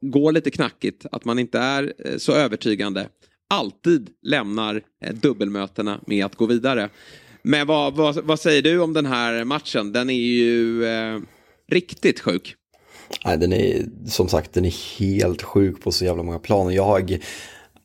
[0.00, 3.08] går lite knackigt, att man inte är så övertygande,
[3.50, 6.88] alltid lämnar eh, dubbelmötena med att gå vidare.
[7.42, 9.92] Men vad, vad, vad, säger du om den här matchen?
[9.92, 11.20] Den är ju eh,
[11.68, 12.54] riktigt sjuk.
[13.24, 16.74] Nej, den är som sagt den är helt sjuk på så jävla många plan.
[16.74, 17.18] Jag,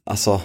[0.03, 0.41] alltså,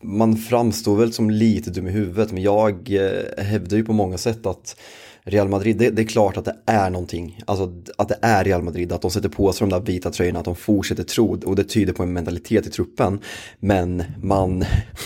[0.00, 4.18] man framstår väl som lite dum i huvudet men jag eh, hävdar ju på många
[4.18, 4.76] sätt att
[5.24, 7.40] Real Madrid, det, det, är klart att det är någonting.
[7.46, 10.38] Alltså att det är Real Madrid, att de sätter på sig de där vita tröjorna,
[10.38, 13.20] att de fortsätter tro och det tyder på en mentalitet i truppen.
[13.60, 14.64] Men man,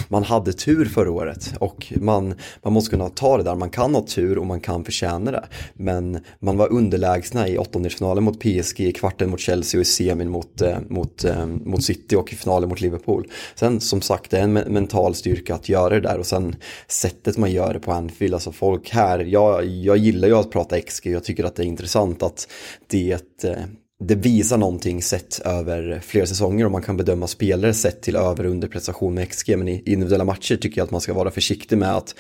[0.09, 3.55] man hade tur förra året och man, man måste kunna ta det där.
[3.55, 5.45] Man kan ha tur och man kan förtjäna det.
[5.75, 10.31] Men man var underlägsna i åttondelsfinalen mot PSG, i kvarten mot Chelsea och i semin
[10.31, 13.29] mot, eh, mot, eh, mot City och i finalen mot Liverpool.
[13.55, 16.57] Sen som sagt, det är en mental styrka att göra det där och sen
[16.89, 20.81] sättet man gör det på Anfield, alltså folk här, jag, jag gillar ju att prata
[20.81, 22.49] XG, jag tycker att det är intressant att
[22.87, 23.57] det eh,
[23.99, 28.45] det visar någonting sett över flera säsonger och man kan bedöma spelare sett till över
[28.45, 29.59] och underprestation med XG.
[29.59, 32.15] Men i individuella matcher tycker jag att man ska vara försiktig med att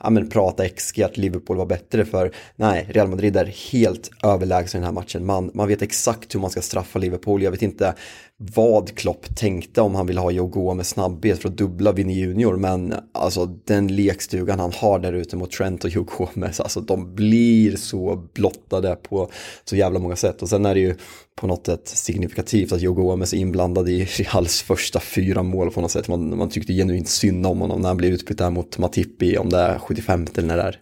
[0.00, 4.78] ja, men prata XG, att Liverpool var bättre för nej, Real Madrid är helt överlägsen
[4.78, 5.26] i den här matchen.
[5.26, 7.42] Man, man vet exakt hur man ska straffa Liverpool.
[7.42, 7.94] Jag vet inte
[8.38, 12.56] vad Klopp tänkte om han vill ha Joe med snabbhet för att dubbla Vinny Junior
[12.56, 17.14] men alltså den lekstugan han har där ute mot Trent och Joe Gomez, alltså de
[17.14, 19.30] blir så blottade på
[19.64, 20.94] så jävla många sätt och sen är det ju
[21.34, 25.80] på något sätt signifikativt att Joe Gomez är inblandad i Reals första fyra mål på
[25.80, 26.08] något sätt.
[26.08, 29.50] Man, man tyckte genuint synd om honom när han blev utbytt där mot Matippi om
[29.50, 30.80] det är 75 eller när det är.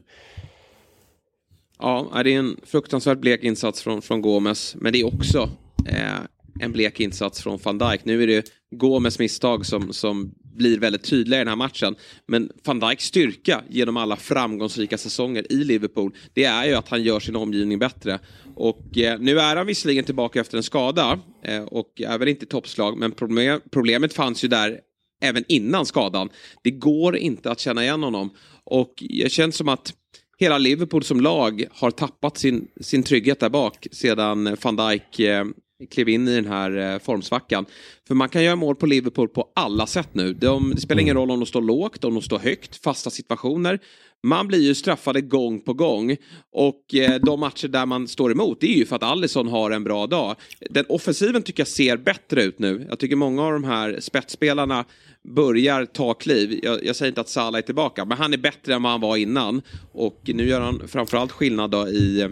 [1.79, 5.51] Ja, det är en fruktansvärt blek insats från, från Gomes, men det är också
[5.87, 6.21] eh,
[6.61, 8.05] en blek insats från van Dijk.
[8.05, 11.95] Nu är det Gomes misstag som, som blir väldigt tydliga i den här matchen.
[12.27, 17.03] Men van Dijks styrka genom alla framgångsrika säsonger i Liverpool, det är ju att han
[17.03, 18.19] gör sin omgivning bättre.
[18.55, 22.47] Och eh, nu är han visserligen tillbaka efter en skada eh, och är väl inte
[22.47, 24.81] toppslag, men problem, problemet fanns ju där
[25.23, 26.29] även innan skadan.
[26.63, 28.31] Det går inte att känna igen honom.
[28.65, 29.95] Och jag känner som att
[30.39, 35.45] hela Liverpool som lag har tappat sin, sin trygghet där bak sedan van Dijk eh,
[35.87, 37.67] klev in i den här eh, formsvackan.
[38.09, 40.33] För man kan göra mål på Liverpool på alla sätt nu.
[40.33, 41.21] De, det spelar ingen mm.
[41.21, 43.79] roll om de står lågt, om de står högt, fasta situationer.
[44.23, 46.17] Man blir ju straffade gång på gång.
[46.53, 49.71] Och eh, de matcher där man står emot, det är ju för att Allison har
[49.71, 50.37] en bra dag.
[50.71, 52.87] Den offensiven tycker jag ser bättre ut nu.
[52.89, 54.85] Jag tycker många av de här spetsspelarna
[55.29, 56.61] börjar ta kliv.
[56.63, 59.01] Jag, jag säger inte att Salah är tillbaka, men han är bättre än vad han
[59.01, 59.63] var innan.
[59.93, 62.29] Och nu gör han framförallt skillnad då i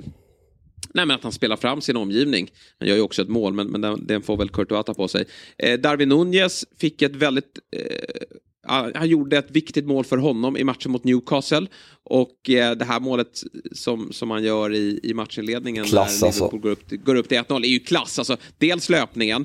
[0.94, 2.50] Nej, men att han spelar fram sin omgivning.
[2.78, 5.08] Han gör ju också ett mål, men, men den, den får väl Courtois ta på
[5.08, 5.24] sig.
[5.58, 7.58] Eh, Darwin Nunez fick ett väldigt...
[7.76, 8.38] Eh,
[8.94, 11.66] han gjorde ett viktigt mål för honom i matchen mot Newcastle.
[12.04, 13.42] Och eh, det här målet
[13.72, 16.58] som, som han gör i, i matchinledningen klass, när Liverpool alltså.
[16.58, 18.18] går, upp, går upp till 1-0 är ju klass.
[18.18, 19.44] Alltså, dels löpningen,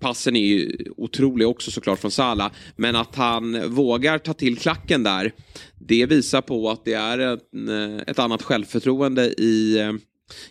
[0.00, 2.52] passen är ju otrolig också såklart från Salah.
[2.76, 5.32] Men att han vågar ta till klacken där,
[5.78, 9.92] det visar på att det är ett, eh, ett annat självförtroende i eh,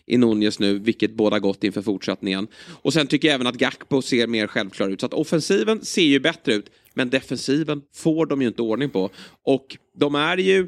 [0.06, 2.48] i Nunez nu, vilket båda gott inför fortsättningen.
[2.82, 5.00] Och sen tycker jag även att Gakpo ser mer självklar ut.
[5.00, 9.10] Så att offensiven ser ju bättre ut, men defensiven får de ju inte ordning på.
[9.44, 10.68] Och de är ju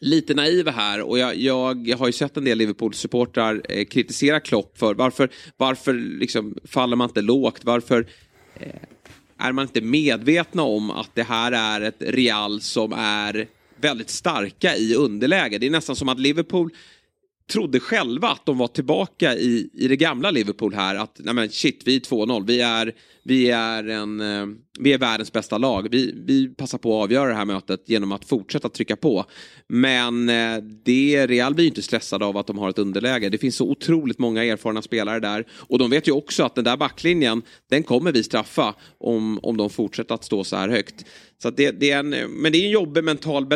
[0.00, 4.78] lite naiva här och jag, jag har ju sett en del Liverpool-supportrar eh, kritisera Klopp
[4.78, 7.64] för varför, varför liksom faller man inte lågt?
[7.64, 8.06] Varför
[8.60, 8.68] eh,
[9.38, 13.46] är man inte medvetna om att det här är ett Real som är
[13.80, 15.58] väldigt starka i underläge?
[15.58, 16.70] Det är nästan som att Liverpool
[17.52, 20.94] trodde själva att de var tillbaka i, i det gamla Liverpool här.
[20.94, 22.46] Att nej men shit, vi är 2-0.
[22.46, 24.46] Vi är, vi, är en, eh,
[24.78, 25.88] vi är världens bästa lag.
[25.90, 29.24] Vi, vi passar på att avgöra det här mötet genom att fortsätta trycka på.
[29.68, 33.28] Men eh, det, Real blir inte stressade av att de har ett underläge.
[33.28, 35.46] Det finns så otroligt många erfarna spelare där.
[35.50, 39.56] Och de vet ju också att den där backlinjen, den kommer vi straffa om, om
[39.56, 41.04] de fortsätter att stå så här högt.
[41.42, 43.46] Så det, det, är en, men det är en jobbig mental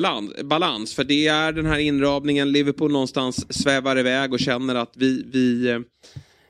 [0.44, 5.24] balans, för det är den här inramningen, Liverpool någonstans svävar iväg och känner att vi,
[5.32, 5.78] vi, eh,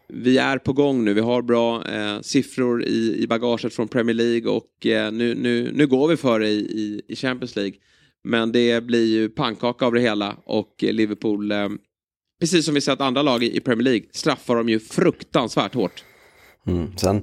[0.08, 1.14] vi är på gång nu.
[1.14, 5.72] Vi har bra eh, siffror i, i bagaget från Premier League och eh, nu, nu,
[5.74, 7.74] nu går vi för det i, i, i, Champions League.
[8.24, 11.68] Men det blir ju pannkaka av det hela och Liverpool, eh,
[12.40, 16.04] precis som vi sett andra lag i, i Premier League, straffar de ju fruktansvärt hårt.
[16.66, 16.96] Mm.
[16.96, 17.22] Sen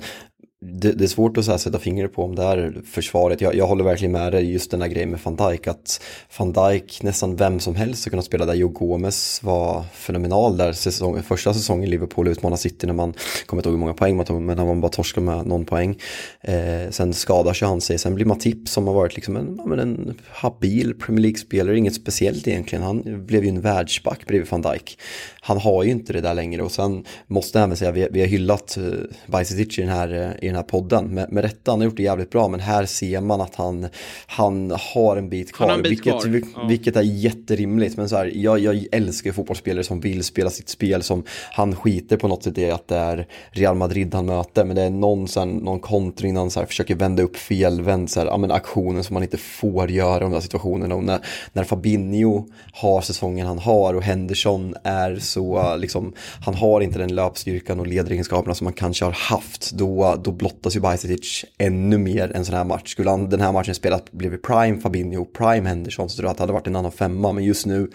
[0.71, 3.41] det, det, är svårt att så sätta fingret på om det är försvaret.
[3.41, 5.67] Jag, jag håller verkligen med dig just den här grejen med van Dijk.
[5.67, 6.01] Att
[6.37, 8.53] van Dijk, nästan vem som helst har kunna spela där.
[8.53, 13.13] Joe Gomez var fenomenal där säsong, första säsongen i Liverpool utmanade City när man,
[13.45, 15.65] kommer inte ihåg hur många poäng man tog, men han var bara torskad med någon
[15.65, 15.99] poäng.
[16.41, 17.97] Eh, sen skadar sig han sig.
[17.97, 22.47] Sen blir Matip som har varit liksom en, ja, en habil Premier League-spelare, inget speciellt
[22.47, 22.83] egentligen.
[22.83, 24.99] Han blev ju en världsback bredvid van Dijk.
[25.41, 28.19] Han har ju inte det där längre och sen måste jag även säga, vi, vi
[28.19, 28.93] har hyllat eh, uh,
[29.27, 31.05] Bajsetic i den här, uh, i den den här podden.
[31.07, 33.87] Med, med rätta, han har gjort det jävligt bra, men här ser man att han,
[34.27, 35.71] han har en bit kvar.
[35.71, 36.41] en bit vilket, kvar.
[36.55, 36.67] Ja.
[36.67, 37.97] vilket är jätterimligt.
[37.97, 42.17] Men så här, jag, jag älskar fotbollsspelare som vill spela sitt spel, som han skiter
[42.17, 45.27] på något sätt i att det är Real Madrid han möter, men det är någon,
[45.27, 48.37] så här, någon kontring när han så här, försöker vända upp felvänd, så här, ja,
[48.37, 50.95] men aktionen som man inte får göra i de där situationerna.
[50.95, 51.19] Och när,
[51.53, 56.13] när Fabinho har säsongen han har och Henderson är så, liksom,
[56.45, 60.75] han har inte den löpstyrkan och ledaregenskaperna som man kanske har haft, då, då blottas
[60.75, 62.91] ju Bajsetic ännu mer en sån här match.
[62.91, 66.37] Skulle han den här matchen spelat blivit prime Fabinho, prime Henderson så tror jag att
[66.37, 67.31] det hade varit en annan femma.
[67.31, 67.91] Men just nu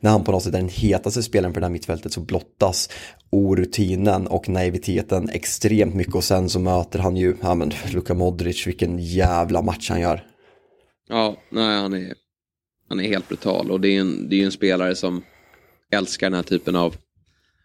[0.00, 2.88] när han på något sätt är den hetaste spelaren på det här mittfältet så blottas
[3.30, 8.66] orutinen och naiviteten extremt mycket och sen så möter han ju, ja men Luka Modric,
[8.66, 10.24] vilken jävla match han gör.
[11.08, 12.14] Ja, nej, han är,
[12.88, 15.22] han är helt brutal och det är en, det är ju en spelare som
[15.92, 16.94] älskar den här typen av,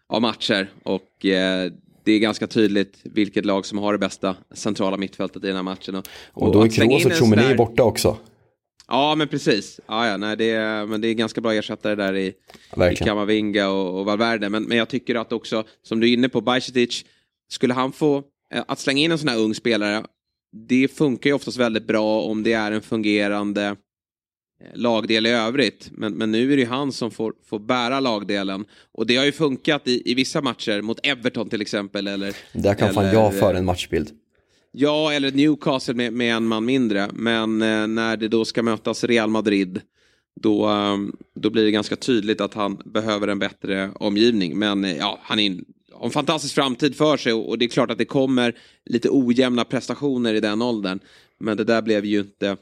[0.08, 1.72] av matcher och eh,
[2.06, 5.62] det är ganska tydligt vilket lag som har det bästa centrala mittfältet i den här
[5.62, 5.94] matchen.
[5.94, 8.16] Och, Och då är Kroos och där- borta också.
[8.88, 9.80] Ja, men precis.
[9.86, 12.26] Ja, ja, nej, det är, men det är ganska bra ersättare där i,
[12.92, 12.96] i.
[12.96, 14.48] Kamavinga och, och Valverde.
[14.48, 17.04] Men, men jag tycker att också, som du är inne på, Bajsetic,
[17.50, 18.22] skulle han få,
[18.54, 20.04] eh, att slänga in en sån här ung spelare,
[20.68, 23.76] det funkar ju oftast väldigt bra om det är en fungerande
[24.74, 25.88] lagdel i övrigt.
[25.92, 28.64] Men, men nu är det ju han som får, får bära lagdelen.
[28.92, 32.06] Och det har ju funkat i, i vissa matcher, mot Everton till exempel.
[32.06, 34.10] Eller, Där kan fan eller, jag föra en matchbild.
[34.72, 37.10] Ja, eller Newcastle med, med en man mindre.
[37.12, 39.80] Men eh, när det då ska mötas Real Madrid,
[40.40, 40.96] då, eh,
[41.34, 44.58] då blir det ganska tydligt att han behöver en bättre omgivning.
[44.58, 45.46] Men eh, ja, han är
[46.02, 49.64] en, fantastisk framtid för sig och, och det är klart att det kommer lite ojämna
[49.64, 50.98] prestationer i den åldern.
[51.38, 52.56] Men det där blev ju inte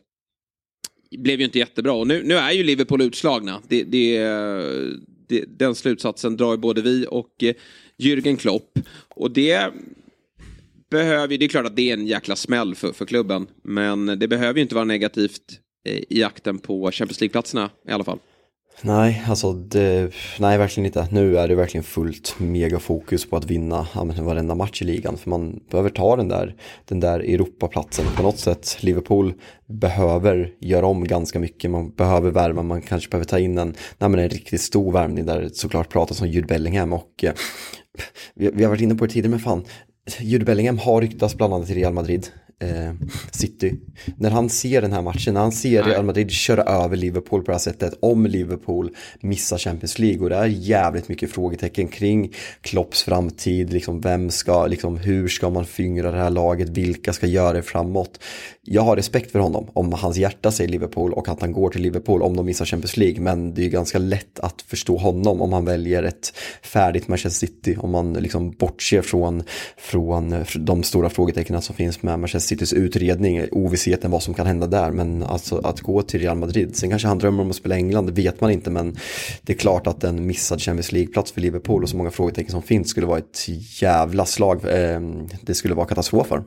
[1.19, 1.93] blev ju inte jättebra.
[1.93, 3.63] Och nu, nu är ju Liverpool utslagna.
[3.69, 4.19] Det, det,
[5.29, 7.55] det, den slutsatsen drar ju både vi och eh,
[7.99, 8.79] Jürgen Klopp.
[9.09, 9.73] Och det
[10.91, 13.47] behöver ju, det är klart att det är en jäkla smäll för, för klubben.
[13.63, 18.05] Men det behöver ju inte vara negativt eh, i jakten på Champions League-platserna i alla
[18.05, 18.19] fall.
[18.83, 21.09] Nej, alltså det, nej verkligen inte.
[21.11, 25.17] Nu är det verkligen fullt megafokus på att vinna ja, men varenda match i ligan.
[25.17, 28.77] För man behöver ta den där, den där Europaplatsen på något sätt.
[28.81, 29.35] Liverpool
[29.67, 31.71] behöver göra om ganska mycket.
[31.71, 35.27] Man behöver värma, man kanske behöver ta in en, nej, men en riktigt stor värmning
[35.27, 36.93] där det såklart pratas om Jude Bellingham.
[36.93, 37.33] Och eh,
[38.35, 39.65] vi, vi har varit inne på det tidigare, men fan.
[40.21, 42.27] Jude Bellingham har ryktats bland annat till Real Madrid.
[42.59, 42.93] Eh,
[43.31, 43.75] City.
[44.17, 45.93] När han ser den här matchen, när han ser Nej.
[45.93, 48.91] Real Madrid köra över Liverpool på det här sättet, om Liverpool
[49.21, 54.67] missar Champions League och det är jävligt mycket frågetecken kring Klopps framtid, liksom vem ska,
[54.67, 58.21] liksom hur ska man fyngra det här laget, vilka ska göra det framåt.
[58.63, 61.83] Jag har respekt för honom om hans hjärta säger Liverpool och att han går till
[61.83, 65.43] Liverpool om de missar Champions League, men det är ju ganska lätt att förstå honom
[65.43, 69.43] om han väljer ett färdigt Manchester City, om man liksom bortser från,
[69.77, 74.67] från de stora frågetecknen som finns med Manchester Citys utredning, ovissheten vad som kan hända
[74.67, 77.75] där, men alltså att gå till Real Madrid, sen kanske han drömmer om att spela
[77.75, 78.97] i England, det vet man inte, men
[79.43, 82.63] det är klart att en missad Champions League-plats för Liverpool och så många frågetecken som
[82.63, 83.49] finns skulle vara ett
[83.83, 86.45] jävla slag, ehm, det skulle vara katastrof för.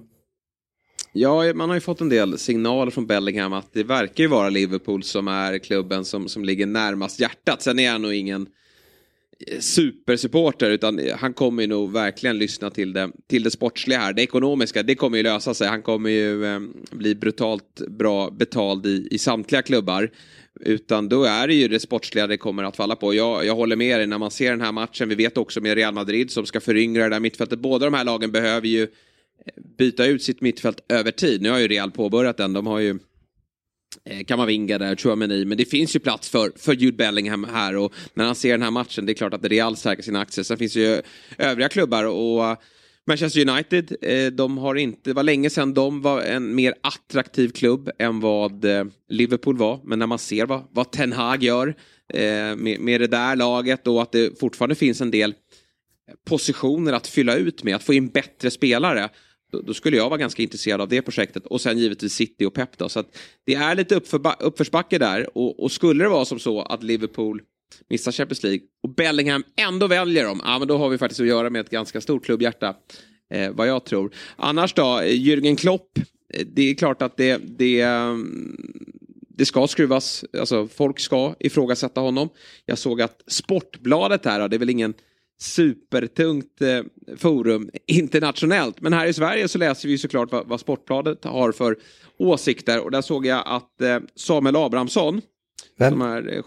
[1.13, 4.49] Ja, man har ju fått en del signaler från Bellingham att det verkar ju vara
[4.49, 7.62] Liverpool som är klubben som, som ligger närmast hjärtat.
[7.62, 8.47] Sen är han nog ingen
[9.60, 14.13] supersupporter utan han kommer ju nog verkligen lyssna till det, till det sportsliga här.
[14.13, 15.67] Det ekonomiska, det kommer ju lösa sig.
[15.67, 16.60] Han kommer ju eh,
[16.91, 20.12] bli brutalt bra betald i, i samtliga klubbar.
[20.60, 23.13] Utan då är det ju det sportsliga det kommer att falla på.
[23.13, 25.10] Jag, jag håller med dig när man ser den här matchen.
[25.10, 27.60] Vi vet också med Real Madrid som ska föryngra det där mittfältet.
[27.60, 28.88] Båda de här lagen behöver ju
[29.78, 31.41] byta ut sitt mittfält över tid.
[31.41, 32.54] Nu har ju Real påbörjat den.
[32.54, 33.00] De har ju
[34.06, 35.45] Eh, Kamavinga där, Chouameni.
[35.45, 37.76] Men det finns ju plats för, för Jude Bellingham här.
[37.76, 40.43] Och när han ser den här matchen, det är klart att Real stärker sina aktier.
[40.43, 41.02] Sen finns ju
[41.38, 42.58] övriga klubbar och eh,
[43.08, 47.50] Manchester United, eh, de har inte, det var länge sedan de var en mer attraktiv
[47.50, 48.65] klubb än vad
[49.10, 49.80] Liverpool var.
[49.84, 51.76] Men när man ser vad, vad Ten Hag gör
[52.56, 55.34] med, med det där laget och att det fortfarande finns en del
[56.26, 59.10] positioner att fylla ut med, att få in bättre spelare.
[59.51, 61.45] Då, då skulle jag vara ganska intresserad av det projektet.
[61.45, 62.89] Och sen givetvis City och Pep då.
[62.89, 63.95] Så att det är lite
[64.39, 65.38] uppförsbacke där.
[65.38, 67.41] Och, och skulle det vara som så att Liverpool
[67.89, 71.27] missar Champions League och Bellingham ändå väljer dem, ja men då har vi faktiskt att
[71.27, 72.75] göra med ett ganska stort klubbhjärta.
[73.29, 74.12] Eh, vad jag tror.
[74.36, 75.99] Annars då, eh, Jürgen Klopp.
[76.33, 78.57] Eh, det är klart att det, det, mm,
[79.29, 82.29] det ska skruvas, alltså folk ska ifrågasätta honom.
[82.65, 84.93] Jag såg att Sportbladet här, det är väl ingen
[85.39, 86.82] supertungt eh,
[87.17, 88.82] forum internationellt.
[88.82, 91.78] Men här i Sverige så läser vi såklart vad, vad Sportbladet har för
[92.19, 92.80] åsikter.
[92.80, 95.21] Och där såg jag att eh, Samuel Abrahamsson,
[95.78, 95.91] Vem?
[95.91, 96.43] som är eh,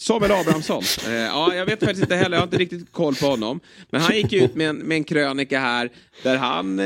[0.00, 0.82] Samuel Abrahamsson.
[1.10, 3.60] Ja, jag vet faktiskt inte heller, jag har inte riktigt koll på honom.
[3.90, 5.90] Men han gick ut med en, med en krönika här
[6.22, 6.80] där han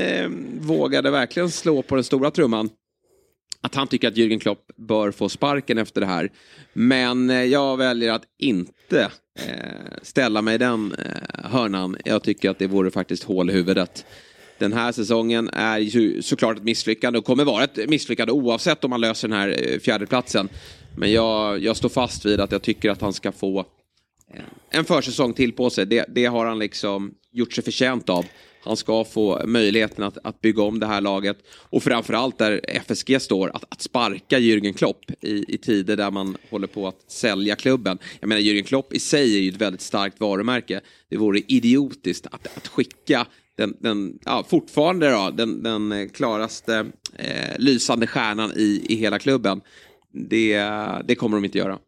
[0.60, 2.68] vågade verkligen slå på den stora trumman.
[3.60, 6.30] Att han tycker att Jürgen Klopp bör få sparken efter det här.
[6.72, 9.10] Men jag väljer att inte
[9.48, 9.54] Eh,
[10.02, 11.96] ställa mig i den eh, hörnan.
[12.04, 14.04] Jag tycker att det vore faktiskt hål i huvudet.
[14.58, 18.90] Den här säsongen är ju såklart ett misslyckande och kommer vara ett misslyckande oavsett om
[18.90, 20.48] man löser den här eh, fjärdeplatsen.
[20.96, 23.64] Men jag, jag står fast vid att jag tycker att han ska få
[24.70, 25.86] en försäsong till på sig.
[25.86, 28.26] Det, det har han liksom gjort sig förtjänt av.
[28.64, 31.36] Han ska få möjligheten att, att bygga om det här laget.
[31.70, 36.36] Och framförallt där FSG står, att, att sparka Jürgen Klopp i, i tider där man
[36.50, 37.98] håller på att sälja klubben.
[38.20, 40.80] Jag menar, Jürgen Klopp i sig är ju ett väldigt starkt varumärke.
[41.10, 46.86] Det vore idiotiskt att, att skicka den, den ja, fortfarande då, den, den klaraste
[47.16, 49.60] eh, lysande stjärnan i, i hela klubben.
[50.12, 50.58] Det,
[51.04, 51.78] det kommer de inte göra.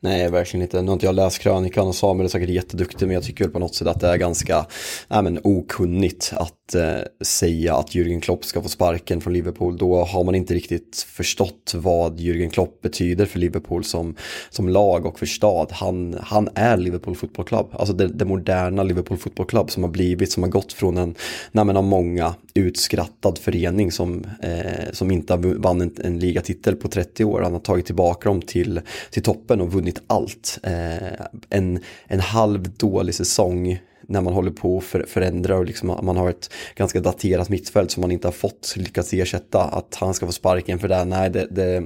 [0.00, 0.82] Nej, verkligen inte.
[0.82, 3.58] Nu har inte jag läst krönikan och Samuel är säkert jätteduktig men jag tycker på
[3.58, 4.66] något sätt att det är ganska
[5.08, 9.76] nej, men, okunnigt att eh, säga att Jürgen Klopp ska få sparken från Liverpool.
[9.76, 14.16] Då har man inte riktigt förstått vad Jürgen Klopp betyder för Liverpool som,
[14.50, 15.68] som lag och för stad.
[15.72, 19.90] Han, han är Liverpool Football Club, alltså det, det moderna Liverpool Football Club som har
[19.90, 21.14] blivit, som har gått från en,
[21.52, 26.88] nej, men, av många utskrattad förening som, eh, som inte vann en, en ligatitel på
[26.88, 27.40] 30 år.
[27.42, 28.80] Han har tagit tillbaka dem till,
[29.10, 30.58] till toppen och vunnit allt.
[30.62, 36.16] Eh, en, en halv dålig säsong när man håller på att förändra och liksom man
[36.16, 39.62] har ett ganska daterat mittfält som man inte har fått lyckats ersätta.
[39.62, 41.82] Att han ska få sparken för det, nej det, det,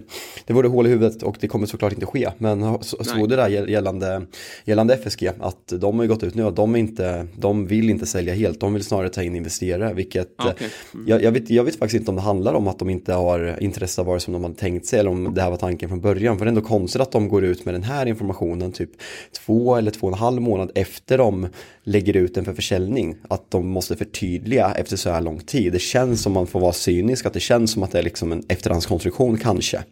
[0.47, 2.31] det vore hål i huvudet och det kommer såklart inte ske.
[2.39, 4.23] Men så, så det där gällande,
[4.64, 8.07] gällande FSG att de har ju gått ut nu och de, inte, de vill inte
[8.07, 9.95] sälja helt, de vill snarare ta in investerare.
[9.95, 10.69] Vilket okay.
[10.95, 11.09] mm.
[11.09, 13.62] jag, jag, vet, jag vet faktiskt inte om det handlar om att de inte har
[13.62, 16.01] intresse av vad som de hade tänkt sig eller om det här var tanken från
[16.01, 16.39] början.
[16.39, 18.91] För det är ändå konstigt att de går ut med den här informationen typ
[19.33, 21.49] två eller två och en halv månad efter de
[21.83, 23.17] lägger ut den för försäljning.
[23.29, 25.73] Att de måste förtydliga efter så här lång tid.
[25.73, 28.33] Det känns som man får vara cynisk, att det känns som att det är liksom
[28.33, 29.85] en efterhandskonstruktion kanske.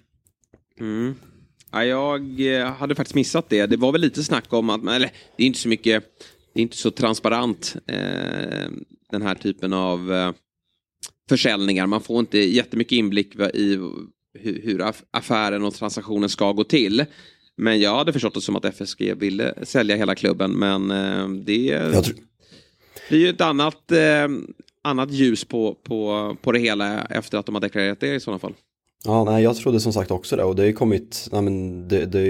[0.81, 1.15] Mm.
[1.73, 3.67] Ja, jag eh, hade faktiskt missat det.
[3.67, 6.05] Det var väl lite snack om att, eller det är inte så mycket,
[6.55, 8.71] det är inte så transparent eh,
[9.11, 10.33] den här typen av eh,
[11.29, 11.87] försäljningar.
[11.87, 13.79] Man får inte jättemycket inblick i
[14.39, 17.05] hur affären och transaktionen ska gå till.
[17.57, 20.53] Men jag hade förstått det som att FSG ville sälja hela klubben.
[20.53, 21.95] Men eh, det
[23.09, 24.29] blir ju ett annat, eh,
[24.83, 28.39] annat ljus på, på, på det hela efter att de har deklarerat det i sådana
[28.39, 28.55] fall.
[29.07, 31.89] Ja, nej, jag trodde som sagt också det och det har ju kommit, nej, men
[31.89, 32.21] det, det,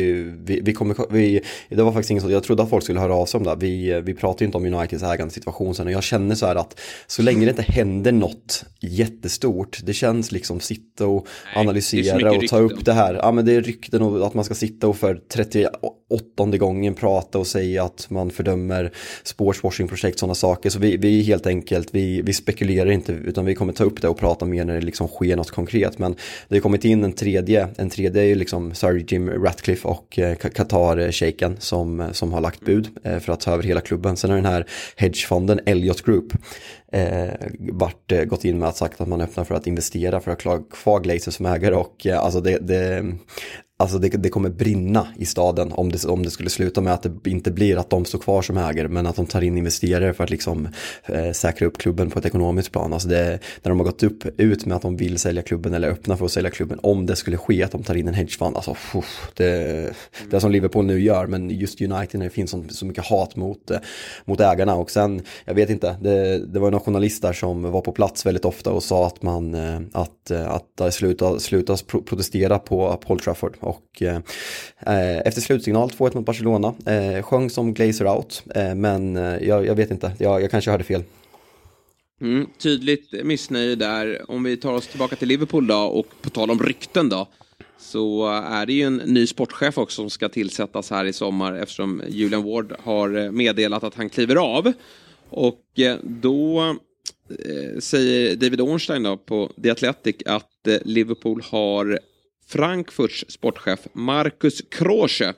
[0.45, 3.15] vi, vi kommer, vi, det var faktiskt inget så, jag trodde att folk skulle höra
[3.15, 3.57] av sig om det.
[3.59, 6.81] Vi, vi pratar ju inte om Uniteds ägandesituation sen och jag känner så här att
[7.07, 12.49] så länge det inte händer något jättestort, det känns liksom sitta och nej, analysera och
[12.49, 13.15] ta upp det här.
[13.15, 17.39] Ja, men det är rykten och att man ska sitta och för 38 gången prata
[17.39, 20.71] och säga att man fördömer sportswashing-projekt, sådana saker.
[20.71, 24.09] Så vi, vi helt enkelt, vi, vi spekulerar inte utan vi kommer ta upp det
[24.09, 25.99] och prata mer när det liksom sker något konkret.
[25.99, 26.17] Men
[26.49, 30.37] det kommit in en tredje, en tredje är ju liksom Sir Jim Ratcliffe och eh,
[30.37, 34.17] Qatar-shejken som, som har lagt bud eh, för att ta över hela klubben.
[34.17, 36.33] Sen har den här hedgefonden Elliot Group
[36.93, 40.31] eh, varit, eh, gått in med att sagt att man öppnar för att investera för
[40.31, 43.05] att klara kvar Glazer som ägare och eh, alltså det, det,
[43.77, 47.03] Alltså det, det, kommer brinna i staden om det, om det skulle sluta med att
[47.03, 50.15] det inte blir att de står kvar som ägare men att de tar in investerare
[50.15, 50.69] för att liksom
[51.05, 52.93] eh, säkra upp klubben på ett ekonomiskt plan.
[52.93, 55.89] Alltså det, när de har gått upp, ut med att de vill sälja klubben eller
[55.89, 58.57] öppna för att sälja klubben om det skulle ske att de tar in en hedgefond.
[58.57, 59.95] Alltså pff, det,
[60.31, 63.37] det som Liverpool nu gör men just United när det finns så, så mycket hat
[63.37, 63.79] mot, eh,
[64.25, 67.93] mot ägarna och sen jag vet inte, det, det var några journalister som var på
[67.93, 72.59] plats väldigt ofta och sa att man eh, att, eh, att, att sluta, sluta protestera
[72.59, 74.17] på Paul Trafford och eh,
[74.87, 79.67] eh, efter slutsignal 2-1 mot Barcelona eh, sjöng som Glazer out eh, men eh, jag,
[79.67, 81.03] jag, vet inte, jag, jag kanske hörde fel.
[82.21, 84.31] Mm, tydligt missnöje där.
[84.31, 87.29] Om vi tar oss tillbaka till Liverpool då och på tal om rykten då.
[87.79, 92.03] Så är det ju en ny sportchef också som ska tillsättas här i sommar eftersom
[92.09, 94.73] Julian Ward har eh, meddelat att han kliver av.
[95.31, 96.77] Och eh, då
[97.79, 101.99] säger David Ornstein då på The Athletic att Liverpool har
[102.49, 105.35] Frankfurts sportchef Markus Kroche,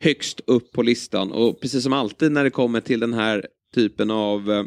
[0.00, 1.32] högst upp på listan.
[1.32, 4.64] Och precis som alltid när det kommer till den här typen av eh,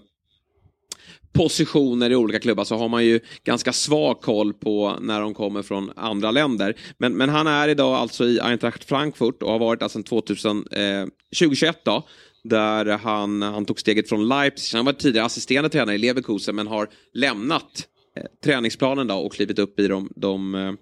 [1.34, 5.62] positioner i olika klubbar så har man ju ganska svag koll på när de kommer
[5.62, 6.76] från andra länder.
[6.98, 10.68] Men, men han är idag alltså i Eintracht Frankfurt och har varit där sedan 2000,
[10.72, 11.06] eh,
[11.40, 12.08] 2021 då.
[12.44, 14.78] Där han, han tog steget från Leipzig.
[14.78, 17.88] Han var tidigare assisterande tränare i Leverkusen men har lämnat
[18.18, 20.74] eh, träningsplanen då och klivit upp i de, de eh,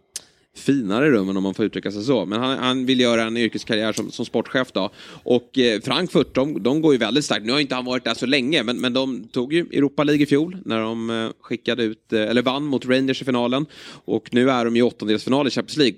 [0.58, 2.26] finare rummen om man får uttrycka sig så.
[2.26, 4.90] Men han, han vill göra en yrkeskarriär som, som sportchef då.
[5.24, 7.46] Och eh, Frankfurt, de, de går ju väldigt starkt.
[7.46, 10.24] Nu har inte han varit där så länge, men, men de tog ju Europa League
[10.24, 13.66] i fjol när de eh, skickade ut, eh, eller vann mot Rangers i finalen.
[14.06, 15.98] Och nu är de i åttondelsfinal i Champions League.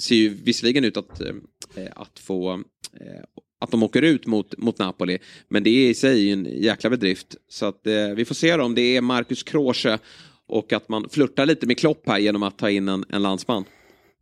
[0.00, 1.28] Ser ju visserligen ut att, eh,
[1.74, 2.52] eh, att få
[3.00, 3.24] eh,
[3.60, 5.18] att de åker ut mot, mot Napoli.
[5.48, 7.36] Men det är i sig en jäkla bedrift.
[7.48, 9.98] Så att eh, vi får se då om det är Marcus Kroosche
[10.46, 13.64] och att man flörtar lite med Klopp här genom att ta in en, en landsman.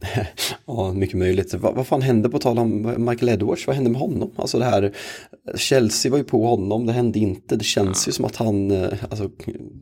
[0.66, 1.54] ja, mycket möjligt.
[1.54, 3.66] Vad, vad fan hände på tal om Michael Edwards?
[3.66, 4.30] Vad hände med honom?
[4.36, 4.92] Alltså det här,
[5.56, 7.56] Chelsea var ju på honom, det hände inte.
[7.56, 8.08] Det känns ja.
[8.10, 8.70] ju som att han...
[8.70, 9.30] Eh, alltså,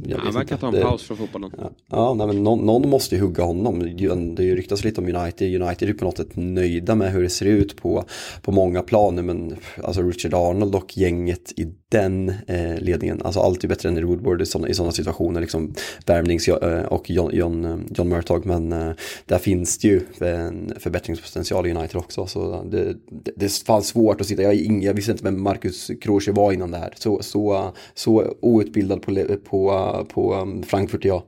[0.06, 1.50] jag han verkar ta en det, paus från fotbollen.
[1.58, 3.96] Ja, ja nej, men någon, någon, måste ju hugga honom.
[4.36, 5.62] Det ryktas lite om United.
[5.62, 8.04] United är ju på något sätt nöjda med hur det ser ut på,
[8.42, 9.22] på många planer.
[9.22, 13.98] Men alltså Richard Arnold och gänget i den eh, ledningen, alltså allt är bättre än
[13.98, 15.40] i Woodward i sådana situationer.
[15.40, 15.74] Liksom
[16.06, 18.46] Värmlings eh, och John, John, eh, John Murtag.
[18.46, 18.92] Men eh,
[19.26, 22.26] där finns det ju en förbättringspotential i United också.
[22.26, 25.90] Så det, det, det fanns svårt att sitta, jag, ing, jag visste inte vem Marcus
[26.00, 26.94] Kroosje var innan det här.
[26.96, 31.22] Så, så, så outbildad på, på, på um, Frankfurt är jag.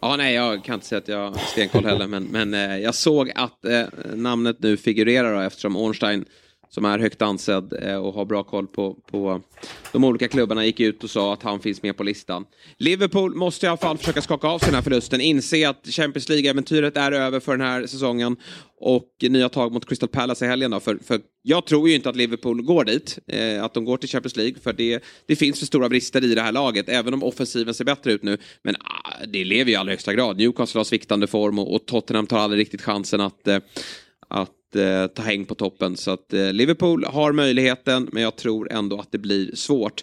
[0.00, 2.94] Ja, nej, jag kan inte säga att jag har stenkoll heller, men, men eh, jag
[2.94, 3.82] såg att eh,
[4.14, 6.24] namnet nu figurerar då, eftersom Ornstein
[6.74, 9.40] som är högt ansedd eh, och har bra koll på, på
[9.92, 12.44] de olika klubbarna gick ut och sa att han finns med på listan.
[12.78, 16.28] Liverpool måste i alla fall försöka skaka av sig den här förlusten, inse att Champions
[16.28, 18.36] League-äventyret är över för den här säsongen
[18.80, 20.70] och nya tag mot Crystal Palace i helgen.
[20.70, 23.96] Då, för, för jag tror ju inte att Liverpool går dit, eh, att de går
[23.96, 27.14] till Champions League, för det, det finns för stora brister i det här laget, även
[27.14, 28.38] om offensiven ser bättre ut nu.
[28.62, 30.36] Men ah, det lever ju i allra högsta grad.
[30.36, 33.58] Newcastle har sviktande form och, och Tottenham tar aldrig riktigt chansen att, eh,
[34.28, 35.96] att eh, ta häng på toppen.
[35.96, 40.02] Så att eh, Liverpool har möjligheten, men jag tror ändå att det blir svårt.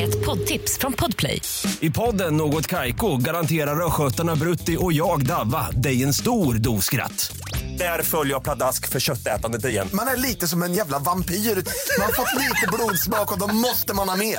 [0.00, 1.42] Ett poddtips från Podplay.
[1.80, 7.32] I podden Något Kaiko garanterar östgötarna Brutti och jag, Davva, dig en stor dos skratt.
[7.78, 9.88] Där följer jag pladask för köttätandet igen.
[9.92, 11.34] Man är lite som en jävla vampyr.
[11.34, 14.38] Man har fått lite blodsmak och då måste man ha mer.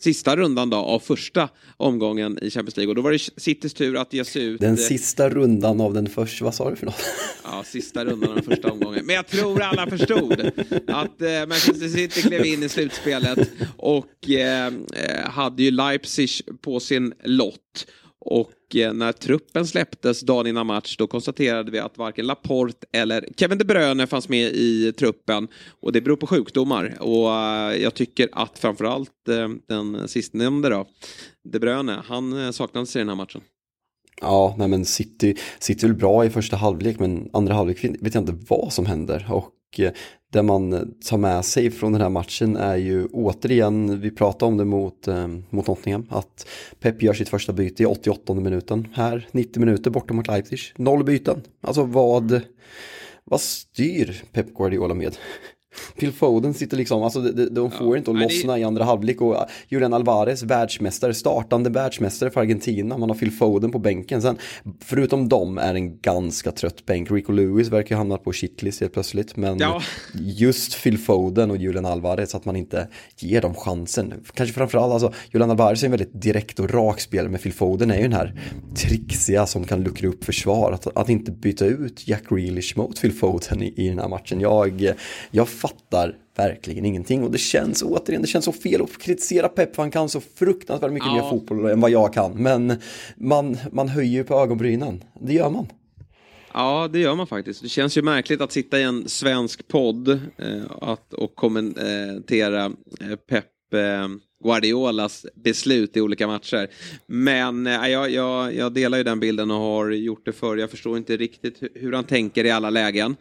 [0.00, 2.90] sista rundan då av första omgången i Champions League.
[2.90, 4.60] Och då var det Citys tur att ge sig ut.
[4.60, 7.00] Den sista rundan av den första, vad sa du för något?
[7.44, 9.06] Ja, sista rundan av den första omgången.
[9.06, 10.32] Men jag tror alla förstod
[10.86, 16.30] att eh, Manchester City klev in i slutspelet och eh, eh hade ju Leipzig
[16.60, 17.86] på sin lott.
[18.20, 23.28] Och eh, när truppen släpptes dagen innan match då konstaterade vi att varken Laporte eller
[23.36, 25.48] Kevin De Bruyne fanns med i truppen.
[25.80, 26.96] Och det beror på sjukdomar.
[27.00, 30.86] Och eh, jag tycker att framförallt eh, den sistnämnde då,
[31.52, 33.40] De Bruyne, han eh, saknades i den här matchen.
[34.20, 38.22] Ja, nej men City, City är bra i första halvlek men andra halvlek vet jag
[38.22, 39.26] inte vad som händer.
[39.30, 39.50] Och
[40.32, 44.56] det man tar med sig från den här matchen är ju återigen, vi pratade om
[44.56, 46.46] det mot, eh, mot Nottingham, att
[46.80, 48.88] Pep gör sitt första byte i 88 minuten.
[48.94, 51.42] Här 90 minuter borta mot Leipzig, noll byten.
[51.60, 52.40] Alltså vad,
[53.24, 55.16] vad styr Pep Guardiola med?
[55.98, 58.60] Phil Foden sitter liksom, alltså de, de får ja, inte att lossna det...
[58.60, 59.36] i andra halvlek och
[59.68, 64.22] Julian Alvarez, världsmästare, startande världsmästare för Argentina, man har Phil Foden på bänken.
[64.22, 64.38] Sen,
[64.80, 67.10] förutom dem är en ganska trött bänk.
[67.10, 69.82] Rico Lewis verkar ju hamna på shitlist helt plötsligt, men ja.
[70.14, 74.14] just Phil Foden och Julian Alvarez, att man inte ger dem chansen.
[74.34, 77.90] Kanske framförallt, alltså Julian Alvarez är en väldigt direkt och rak spelare, men Phil Foden
[77.90, 78.40] är ju den här
[78.76, 80.72] trixiga som kan luckra upp försvar.
[80.72, 84.40] Att, att inte byta ut Jack Grealish mot Phil Foden i, i den här matchen.
[84.40, 84.92] Jag,
[85.30, 85.69] jag fattar
[86.36, 89.90] verkligen ingenting och det känns återigen, det känns så fel att kritisera Pep för han
[89.90, 91.14] kan så fruktansvärt mycket ja.
[91.14, 92.42] mer fotboll än vad jag kan.
[92.42, 92.72] Men
[93.16, 95.66] man, man höjer ju på ögonbrynen, det gör man.
[96.52, 97.62] Ja, det gör man faktiskt.
[97.62, 102.64] Det känns ju märkligt att sitta i en svensk podd eh, att, och kommentera
[103.00, 103.44] eh, Pep
[103.74, 104.08] eh,
[104.44, 106.70] Guardiolas beslut i olika matcher.
[107.06, 110.56] Men eh, jag, jag, jag delar ju den bilden och har gjort det förr.
[110.56, 113.16] Jag förstår inte riktigt hur han tänker i alla lägen.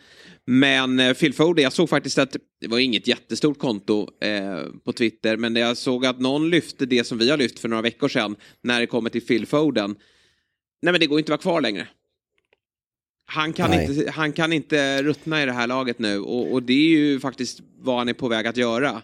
[0.45, 4.93] Men eh, Phil Foden, jag såg faktiskt att det var inget jättestort konto eh, på
[4.93, 8.07] Twitter, men jag såg att någon lyfte det som vi har lyft för några veckor
[8.07, 9.95] sedan när det kommer till Phil Foden.
[10.81, 11.87] Nej, men det går inte att vara kvar längre.
[13.25, 16.73] Han kan, inte, han kan inte ruttna i det här laget nu och, och, det
[16.73, 19.01] är ju faktiskt vad han är på väg att göra.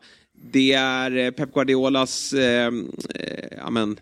[0.51, 2.73] Det är eh, Pep Guardiolas, eh,
[3.15, 3.99] eh, amen,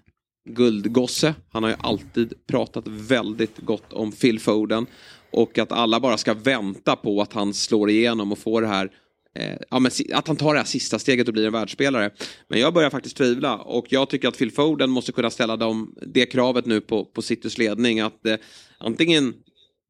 [0.50, 1.36] guldgosse.
[1.50, 4.86] Han har ju alltid pratat väldigt gott om Phil Foden.
[5.32, 8.92] Och att alla bara ska vänta på att han slår igenom och får det här
[9.36, 12.10] eh, ja, men att han tar det här sista steget och blir en världsspelare.
[12.48, 15.96] Men jag börjar faktiskt tvivla och jag tycker att Phil Foden måste kunna ställa dem,
[16.02, 18.36] det kravet nu på, på Citys ledning att eh,
[18.78, 19.34] antingen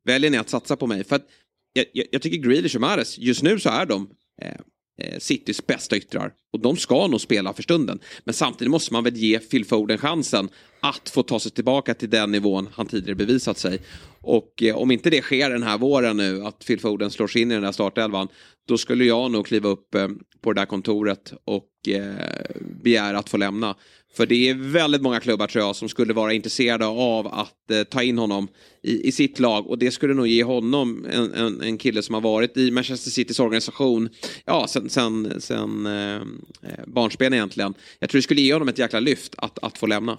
[0.05, 1.03] väljer ni att satsa på mig.
[1.03, 1.25] För att
[1.73, 4.09] jag, jag, jag tycker Grealish och Mahrez, just nu så är de
[4.41, 4.55] eh,
[5.01, 6.31] Eh, Citys bästa yttrar.
[6.53, 7.99] Och de ska nog spela för stunden.
[8.23, 12.09] Men samtidigt måste man väl ge Phil Foden chansen att få ta sig tillbaka till
[12.09, 13.79] den nivån han tidigare bevisat sig.
[14.23, 17.41] Och eh, om inte det sker den här våren nu, att Phil Foden slår sig
[17.41, 18.27] in i den här startelvan,
[18.67, 20.07] då skulle jag nog kliva upp eh,
[20.41, 23.75] på det där kontoret och eh, begära att få lämna.
[24.13, 27.83] För det är väldigt många klubbar tror jag som skulle vara intresserade av att eh,
[27.83, 28.47] ta in honom
[28.83, 32.15] i, i, sitt lag och det skulle nog ge honom en, en, en, kille som
[32.15, 34.09] har varit i Manchester Citys organisation
[34.45, 37.73] ja, sen, sen, sen eh, eh barnsben egentligen.
[37.99, 40.17] Jag tror det skulle ge honom ett jäkla lyft att, att få lämna.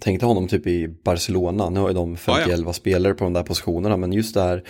[0.00, 2.72] Tänkte honom typ i Barcelona, nu har ju de 51 ja, ja.
[2.72, 4.62] spelare på de där positionerna, men just det här,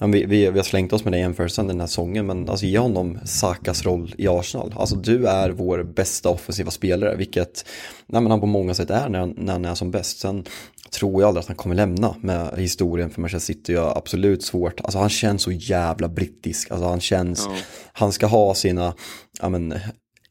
[0.00, 2.78] vi, vi, vi har slängt oss med det jämförelsen den här säsongen, men alltså ge
[2.78, 4.74] honom Sakas roll i Arsenal.
[4.76, 7.66] Alltså du är vår bästa offensiva spelare, vilket
[8.06, 10.18] nej, men han på många sätt är när, när han är som bäst.
[10.18, 10.44] Sen
[10.90, 13.72] tror jag aldrig att han kommer lämna med historien för Manchester City.
[13.72, 17.56] Jag absolut svårt, alltså han känns så jävla brittisk, alltså han känns, ja.
[17.92, 18.94] han ska ha sina,
[19.40, 19.74] ja men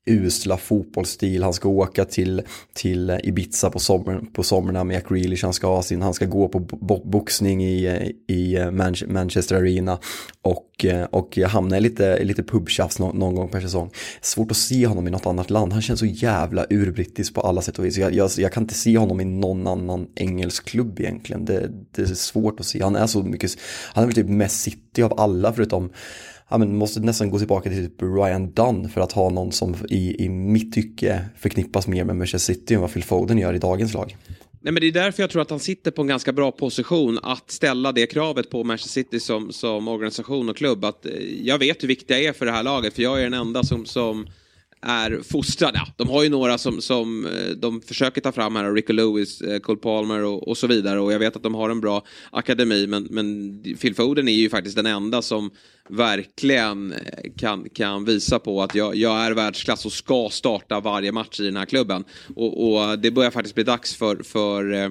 [0.06, 1.44] usla fotbollsstil.
[1.44, 2.42] Han ska åka till,
[2.74, 5.44] till Ibiza på, sommar, på sommarna med Jack Grealish.
[5.44, 8.72] Han ska, ha sin, han ska gå på bo boxning i, i eh,
[9.08, 10.00] Manchester Arena
[10.42, 13.90] och, eh, och hamna i lite, lite pubtjafs någon, någon gång per säsong.
[14.22, 15.74] Svårt att se honom i något annat land.
[15.74, 17.98] Han känns så jävla urbrittisk på alla sätt och vis.
[17.98, 21.46] Jag, jag, jag, kan inte se honom i någon annan engelsk klubb egentligen.
[21.46, 22.84] Det, det är svårt att se.
[22.84, 23.52] Han är så mycket,
[23.94, 25.92] han är väl typ mest city av alla förutom
[26.52, 29.76] ja, men måste nästan gå tillbaka till typ Ryan Dunn för att ha någon som
[29.90, 33.58] i, i mitt tycke förknippas mer med Manchester City än vad Phil Foden gör i
[33.58, 34.18] dagens lag.
[34.64, 37.20] Nej, men det är därför jag tror att han sitter på en ganska bra position
[37.24, 40.86] att ställa det kravet på Manchester City som, som organisation och klubb.
[40.86, 41.12] Att, eh,
[41.44, 43.64] jag vet hur viktigt jag är för det här laget, för jag är den enda
[43.64, 44.28] som, som
[44.82, 45.78] är fostrade.
[45.78, 49.42] Ja, de har ju några som, som eh, de försöker ta fram här, Rico Lewis,
[49.42, 51.00] eh, Cole Palmer och, och, så vidare.
[51.00, 54.50] Och jag vet att de har en bra akademi, men, men Phil Foden är ju
[54.50, 55.52] faktiskt den enda som
[55.90, 61.12] verkligen eh, kan, kan visa på att jag, jag är världsklass och ska starta varje
[61.12, 62.04] match i den här klubben.
[62.36, 64.90] Och, och det börjar faktiskt bli dags för, för eh,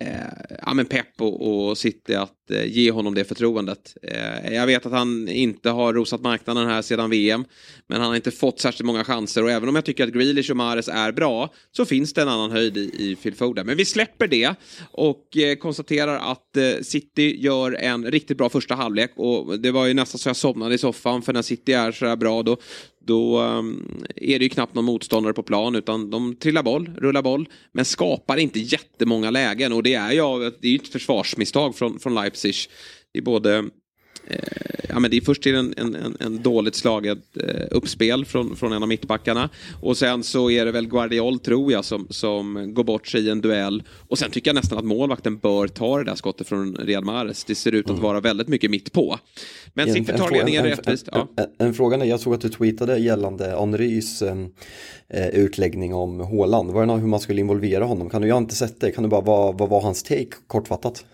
[0.00, 3.96] Eh, ja, men pepp och, och City att eh, ge honom det förtroendet.
[4.02, 7.44] Eh, jag vet att han inte har rosat marknaden här sedan VM.
[7.86, 10.50] Men han har inte fått särskilt många chanser och även om jag tycker att Grealish
[10.50, 13.66] och Mares är bra så finns det en annan höjd i, i Phil Foden.
[13.66, 14.54] Men vi släpper det
[14.92, 19.86] och eh, konstaterar att eh, City gör en riktigt bra första halvlek och det var
[19.86, 22.56] ju nästan så jag somnade i soffan för när City är så här bra då
[23.08, 27.22] då um, är det ju knappt någon motståndare på plan utan de trillar boll, rullar
[27.22, 31.98] boll men skapar inte jättemånga lägen och det är ju det är ett försvarsmisstag från,
[31.98, 32.54] från Leipzig.
[33.12, 33.64] Det är både
[34.88, 38.72] ja, men det är först till en, en, en dåligt slaget eh, uppspel från, från
[38.72, 39.50] en av mittbackarna.
[39.82, 43.30] Och sen så är det väl Guardiol, tror jag, som, som går bort sig i
[43.30, 43.82] en duell.
[44.08, 47.44] Och sen tycker jag nästan att målvakten bör ta det där skottet från Riyad Mahrez.
[47.44, 48.02] Det ser ut att mm.
[48.02, 49.18] vara väldigt mycket mitt på.
[49.74, 51.08] Men City tar ledningen rättvist.
[51.12, 51.28] Ja.
[51.36, 56.70] En, en, en, fråga, jag såg att du tweetade gällande Henrys eh, utläggning om Håland.
[56.70, 58.10] Var det någon hur man skulle involvera honom?
[58.10, 60.30] Kan du, jag har inte sett det, kan du bara, vad, vad var hans take
[60.46, 61.04] kortfattat?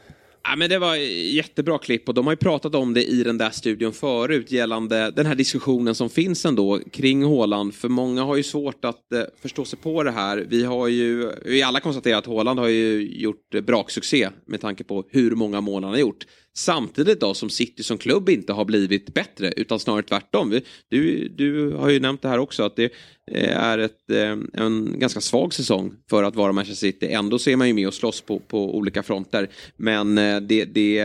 [0.47, 0.97] Ja, men det var
[1.35, 5.11] jättebra klipp och de har ju pratat om det i den där studion förut gällande
[5.11, 7.75] den här diskussionen som finns ändå kring Håland.
[7.75, 10.47] För många har ju svårt att eh, förstå sig på det här.
[10.49, 15.05] Vi har ju, vi alla konstaterat att Håland har ju gjort braksuccé med tanke på
[15.11, 16.27] hur många mål han har gjort.
[16.57, 20.61] Samtidigt då som City som klubb inte har blivit bättre utan snarare tvärtom.
[20.89, 22.93] Du, du har ju nämnt det här också att det
[23.31, 27.07] eh, är ett, eh, en ganska svag säsong för att vara Manchester City.
[27.07, 29.49] Ändå så är man ju med och slåss på, på olika fronter.
[29.77, 31.01] Men eh, det, det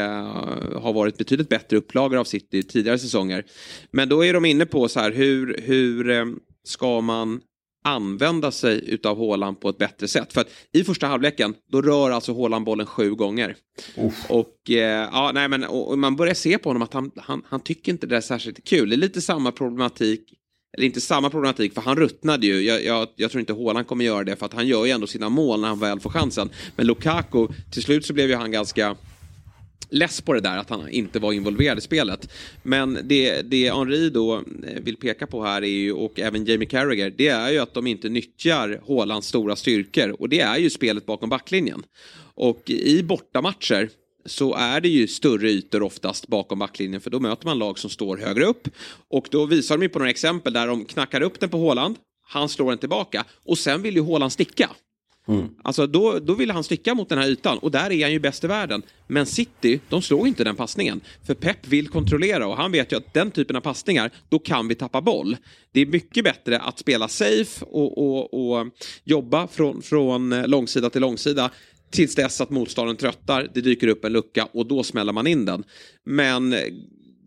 [0.76, 3.46] har varit betydligt bättre upplagor av City tidigare säsonger.
[3.92, 7.42] Men då är de inne på så här hur, hur ska man
[7.84, 10.34] använda sig utav Håland på ett bättre sätt.
[10.34, 13.56] För att i första halvleken, då rör alltså Håland bollen sju gånger.
[13.98, 14.26] Uff.
[14.30, 17.42] Och, eh, ja, nej, men, och, och man börjar se på honom att han, han,
[17.46, 18.90] han tycker inte det är särskilt kul.
[18.90, 20.34] Det är lite samma problematik
[20.78, 22.62] eller inte samma problematik, för han ruttnade ju.
[22.62, 25.08] Jag, jag, jag, tror inte Håland kommer göra det, för att han gör ju ändå
[25.08, 26.50] sina mål när han väl får chansen.
[26.76, 28.96] Men Lukaku, till slut så blev ju han ganska
[29.90, 32.32] less på det där att han inte var involverad i spelet.
[32.64, 34.44] Men det, det Henri då eh,
[34.82, 37.88] vill peka på här är ju, och även Jamie Carragher, det är ju att de
[37.88, 41.84] inte nyttjar Hålands stora styrkor och det är ju spelet bakom backlinjen.
[42.34, 43.90] Och i bortamatcher
[44.26, 47.90] så är det ju större ytor oftast bakom backlinjen för då möter man lag som
[47.90, 48.68] står högre upp.
[49.10, 51.96] Och då visar de ju på några exempel där de knackar upp den på Håland,
[52.22, 54.70] han slår den tillbaka och sen vill ju Håland sticka.
[55.30, 55.50] Mm.
[55.64, 58.20] Alltså då, då vill han sticka mot den här ytan och där är han ju
[58.20, 58.82] bäst i världen.
[59.08, 61.02] Men City, de slår inte den passningen.
[61.28, 64.68] För Pep vill kontrollera och han vet ju att den typen av passningar, då kan
[64.68, 65.38] vi tappa boll.
[65.72, 68.68] Det är mycket bättre att spela safe och, och, och
[69.04, 71.52] jobba från, från långsida till långsida
[71.90, 75.46] tills dess att motståndaren tröttar, det dyker upp en lucka och då smäller man in
[75.46, 75.64] den.
[76.06, 76.56] Men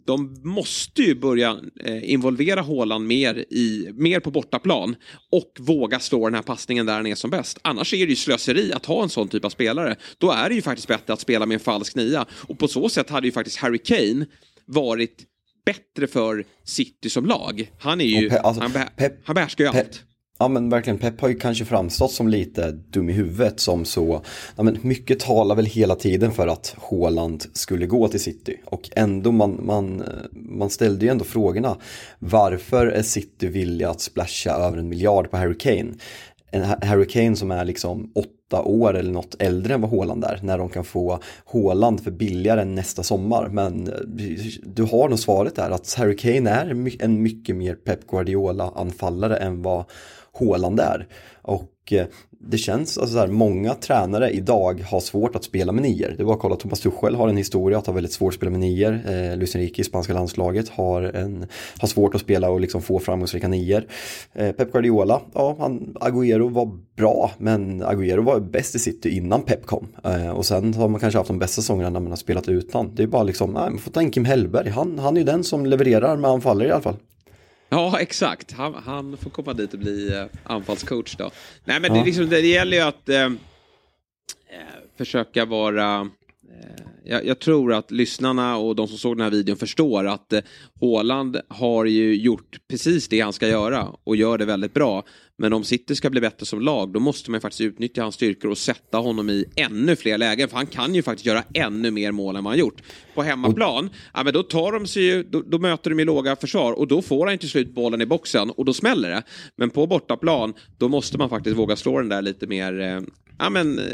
[0.06, 4.96] de måste ju börja eh, involvera Håland mer, i, mer på bortaplan
[5.30, 7.58] och våga slå den här passningen där han är som bäst.
[7.62, 9.96] Annars är det ju slöseri att ha en sån typ av spelare.
[10.18, 12.26] Då är det ju faktiskt bättre att spela med en falsk nia.
[12.32, 14.26] Och på så sätt hade ju faktiskt Harry Kane
[14.66, 15.24] varit
[15.64, 17.70] bättre för City som lag.
[17.78, 20.04] Han är ju, alltså, han, beh han behärskar ju allt.
[20.42, 24.22] Ja men verkligen, Pep har ju kanske framstått som lite dum i huvudet som så,
[24.56, 28.60] ja men mycket talar väl hela tiden för att Haaland skulle gå till City.
[28.64, 31.76] Och ändå man, man, eh, man ställde ju ändå frågorna.
[32.18, 35.92] Varför är City villiga att splasha över en miljard på Harry Kane?
[36.50, 40.40] En Harry Kane som är liksom åtta år eller något äldre än vad Haaland är
[40.42, 41.18] när de kan få
[41.52, 43.48] Haaland för billigare än nästa sommar.
[43.48, 43.94] Men eh,
[44.62, 49.62] du har nog svaret där att Harry Kane är en mycket mer Pep Guardiola-anfallare än
[49.62, 49.84] vad
[50.32, 51.06] Håland är.
[51.42, 52.06] Och eh,
[52.44, 56.14] det känns, alltså så här, många tränare idag har svårt att spela med nior.
[56.18, 58.50] Det var att kolla, Thomas Tuchel har en historia att ha väldigt svårt att spela
[58.50, 59.00] med nior.
[59.06, 61.46] Eh, Luis Enrique i spanska landslaget har, en,
[61.78, 63.84] har svårt att spela och liksom få framgångsrika nior.
[64.32, 69.42] Eh, Pep Guardiola, ja, han, Agüero var bra, men Agüero var bäst i City innan
[69.42, 69.88] Pep kom.
[70.04, 72.94] Eh, och sen har man kanske haft de bästa säsongerna när man har spelat utan.
[72.94, 75.26] Det är bara liksom, nej, man får ta en Kim Hellberg, han, han är ju
[75.26, 76.96] den som levererar med anfallare i alla fall.
[77.72, 78.52] Ja, exakt.
[78.52, 81.30] Han, han, får komma dit och bli eh, anfallscoach då.
[81.64, 82.00] Nej, men ja.
[82.00, 83.32] det, liksom, det, gäller ju att eh, eh
[84.98, 86.10] försöka vara...
[86.50, 90.32] Eh, jag, jag, tror att lyssnarna och de som såg den här videon förstår att
[90.32, 90.40] eh,
[91.48, 95.04] har ju gjort precis det han ska göra och gör det väldigt bra.
[95.38, 98.50] Men om City ska bli bättre som lag, då måste man faktiskt utnyttja hans styrkor
[98.50, 100.48] och sätta honom i ännu fler lägen.
[100.48, 102.82] För han kan ju faktiskt göra ännu mer mål än vad han gjort.
[103.14, 106.36] På hemmaplan, ja, men då, tar de sig ju, då, då möter de ju låga
[106.36, 109.22] försvar och då får han till slut bollen i boxen och då smäller det.
[109.56, 113.00] Men på bortaplan, då måste man faktiskt våga slå den där lite mer, eh,
[113.38, 113.84] ja men eh,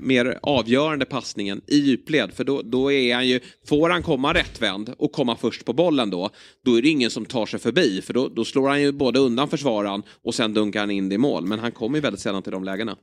[0.00, 2.32] mer avgörande passningen i djupled.
[2.32, 6.10] För då, då är han ju, får han komma rättvänd och komma först på bollen
[6.10, 6.30] då,
[6.64, 8.02] då är det ingen som tar sig förbi.
[8.02, 11.14] För då, då slår han ju både undan försvararen och sen dunkar han in det
[11.14, 11.44] i mål.
[11.44, 12.96] Men han kommer ju väldigt sällan till de lägena.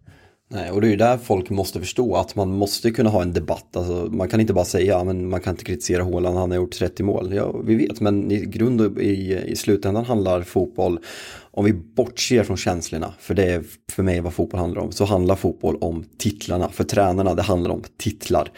[0.53, 3.33] Nej, och det är ju där folk måste förstå att man måste kunna ha en
[3.33, 3.75] debatt.
[3.75, 6.71] Alltså, man kan inte bara säga att man kan inte kritisera Håland, han har gjort
[6.71, 7.33] 30 mål.
[7.35, 10.99] Ja, vi vet, men i grund och i, i slutändan handlar fotboll,
[11.51, 15.05] om vi bortser från känslorna, för det är för mig vad fotboll handlar om, så
[15.05, 16.69] handlar fotboll om titlarna.
[16.69, 18.51] För tränarna, det handlar om titlar.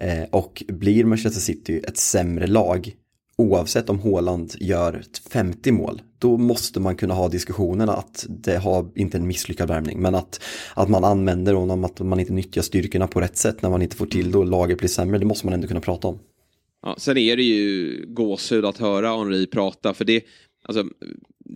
[0.00, 2.92] Eh, och blir Manchester City ett sämre lag
[3.38, 8.90] oavsett om Håland gör 50 mål, då måste man kunna ha diskussionen att det har
[8.94, 10.40] inte en misslyckad värvning, men att,
[10.74, 13.96] att man använder honom, att man inte nyttjar styrkorna på rätt sätt när man inte
[13.96, 16.18] får till det och laget blir sämre, det måste man ändå kunna prata om.
[16.82, 20.24] Ja, sen är det ju gåshud att höra Henri prata, för det,
[20.62, 20.84] alltså,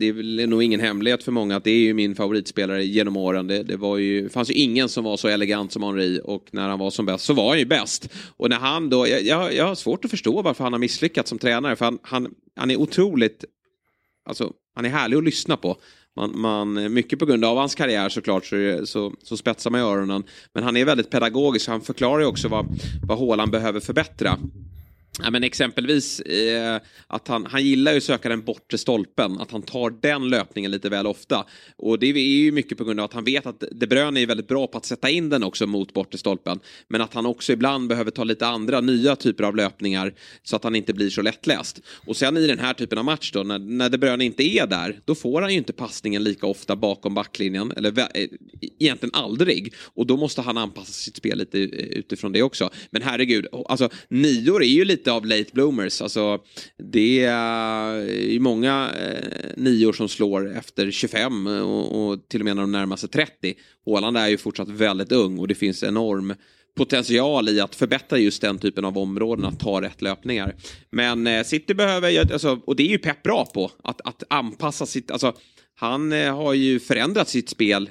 [0.01, 3.17] det är väl nog ingen hemlighet för många att det är ju min favoritspelare genom
[3.17, 3.47] åren.
[3.47, 6.69] Det, det var ju, fanns ju ingen som var så elegant som Henri och när
[6.69, 8.09] han var som bäst så var han ju bäst.
[8.37, 11.39] Och när han då, jag, jag har svårt att förstå varför han har misslyckats som
[11.39, 13.45] tränare för han, han, han är otroligt,
[14.25, 15.77] alltså han är härlig att lyssna på.
[16.17, 20.25] Man, man, mycket på grund av hans karriär såklart så, så, så spetsar man öronen.
[20.55, 22.67] Men han är väldigt pedagogisk, han förklarar ju också vad,
[23.07, 24.39] vad Håland behöver förbättra.
[25.19, 29.51] Ja, men exempelvis eh, att han, han gillar ju att söka den bortre stolpen, att
[29.51, 31.47] han tar den löpningen lite väl ofta.
[31.77, 34.27] Och det är ju mycket på grund av att han vet att De Bruyne är
[34.27, 36.61] väldigt bra på att sätta in den också mot bortre stolpen.
[36.89, 40.65] Men att han också ibland behöver ta lite andra nya typer av löpningar så att
[40.65, 41.81] han inte blir så lättläst.
[42.07, 44.67] Och sen i den här typen av match då, när, när De Bruyne inte är
[44.67, 48.29] där, då får han ju inte passningen lika ofta bakom backlinjen, eller eh,
[48.79, 49.75] egentligen aldrig.
[49.95, 52.71] Och då måste han anpassa sitt spel lite eh, utifrån det också.
[52.91, 56.03] Men herregud, alltså nior är ju lite lite av late bloomers.
[56.03, 56.39] Alltså,
[56.79, 62.45] det är eh, många eh, nior som slår efter 25 eh, och, och, till och
[62.45, 63.55] med när de närmar sig 30.
[63.85, 66.35] Håland är ju fortsatt väldigt ung och det finns enorm
[66.77, 70.55] potential i att förbättra just den typen av områden, att ta rätt löpningar.
[70.91, 74.87] Men eh, City behöver, alltså, och det är ju Pep bra på, att, att anpassa
[74.87, 75.35] sitt, alltså
[75.81, 77.91] han eh, har ju förändrat sitt spel.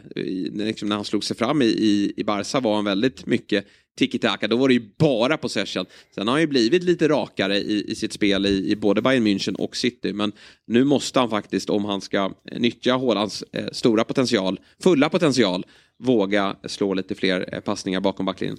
[0.53, 3.65] Liksom när han slog sig fram i, i, i Barca var han väldigt mycket
[3.97, 4.47] tiki-taka.
[4.47, 5.85] Då var det ju bara possession.
[6.15, 9.27] Sen har han ju blivit lite rakare i, i sitt spel i, i, både Bayern
[9.27, 10.13] München och City.
[10.13, 10.31] Men
[10.67, 15.65] nu måste han faktiskt, om han ska nyttja Hålands eh, stora potential, fulla potential,
[15.99, 18.57] våga slå lite fler eh, passningar bakom backlinjen.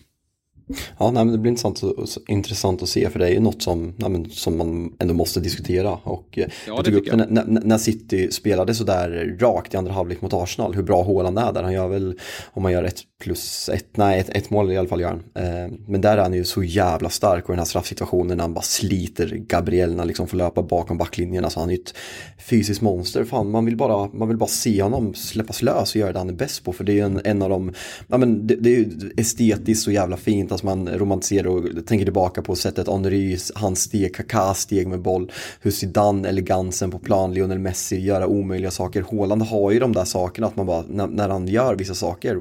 [0.99, 1.83] Ja, nej, men det blir intressant,
[2.29, 5.93] intressant att se för det är ju något som, nej, som man ändå måste diskutera.
[5.93, 10.23] Och ja, jag tog upp det när, när City spelade sådär rakt i andra halvlek
[10.23, 11.63] mot Arsenal, hur bra Haaland är där.
[11.63, 12.19] Han gör väl,
[12.53, 15.45] om man gör ett plus ett, nej ett, ett mål i alla fall gör han.
[15.45, 18.55] Eh, men där är han ju så jävla stark och den här straffsituationen när han
[18.55, 21.45] bara sliter Gabriel när han liksom får löpa bakom backlinjen.
[21.45, 21.95] Alltså han är ju ett
[22.39, 23.25] fysiskt monster.
[23.25, 26.29] Fan, man vill bara, man vill bara se honom släppas lös och göra det han
[26.29, 26.73] är bäst på.
[26.73, 27.73] För det är ju en, en av de,
[28.09, 30.53] ja men det, det är ju estetiskt så jävla fint.
[30.53, 35.33] Alltså man romantiserar och tänker tillbaka på sättet Henry, hans steg, Kaká steg med boll.
[35.61, 39.05] Hur Zidane, elegansen på plan, Lionel Messi, göra omöjliga saker.
[39.11, 42.41] Haaland har ju de där sakerna att man bara, när, när han gör vissa saker,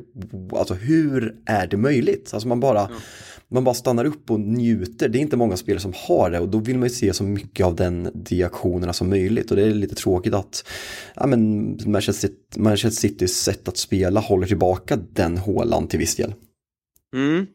[0.52, 2.34] alltså hur är det möjligt?
[2.34, 2.90] Alltså man bara, ja.
[3.48, 5.10] man bara stannar upp och njuter.
[5.10, 7.24] Det är inte många spelare som har det och då vill man ju se så
[7.24, 10.68] mycket av den diaktionerna som möjligt och det är lite tråkigt att
[11.16, 16.34] ja, men Manchester Citys sätt att spela håller tillbaka den hålan till viss del.
[17.16, 17.48] Mm.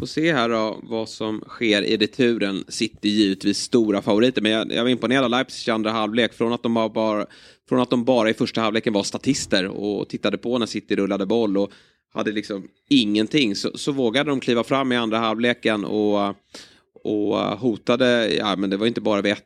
[0.00, 2.64] Får se här då vad som sker i returen.
[2.68, 6.34] City givetvis stora favoriter, men jag, jag var imponerad av Leipzig i andra halvlek.
[6.34, 7.26] Från att, de bara, bara,
[7.68, 11.26] från att de bara i första halvleken var statister och tittade på när City rullade
[11.26, 11.72] boll och
[12.14, 16.34] hade liksom ingenting så, så vågade de kliva fram i andra halvleken och,
[17.04, 19.42] och hotade, ja men det var inte bara vid 1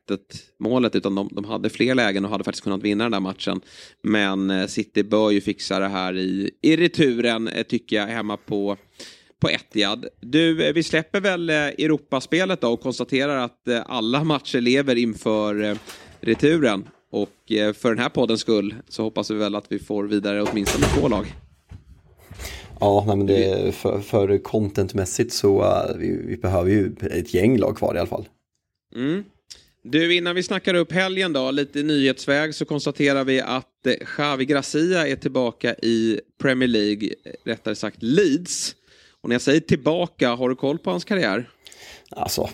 [0.59, 3.61] målet utan de, de, hade fler lägen och hade faktiskt kunnat vinna den där matchen.
[4.03, 8.37] Men eh, City bör ju fixa det här i, i returen eh, tycker jag hemma
[8.37, 8.77] på
[9.45, 10.07] på Etihad.
[10.21, 15.79] Du, eh, vi släpper väl Europaspelet då och konstaterar att alla matcher lever inför
[16.21, 16.89] returen.
[17.11, 17.31] Och
[17.75, 21.09] för den här poddens skull så hoppas vi väl att vi får vidare åtminstone två
[21.09, 21.27] lag.
[22.81, 27.59] Ja, nej, men det, för, för contentmässigt så uh, vi, vi, behöver ju ett gäng
[27.59, 28.29] lag kvar i alla fall.
[28.97, 29.25] Mm.
[29.83, 34.45] Du, innan vi snackar upp helgen då, lite nyhetsväg så konstaterar vi att eh, Xavi
[34.45, 37.11] Gracia är tillbaka i Premier League,
[37.45, 38.77] rättare sagt Leeds.
[39.25, 41.51] Och när jag säger tillbaka, har du koll på hans karriär?
[42.11, 42.49] Alltså,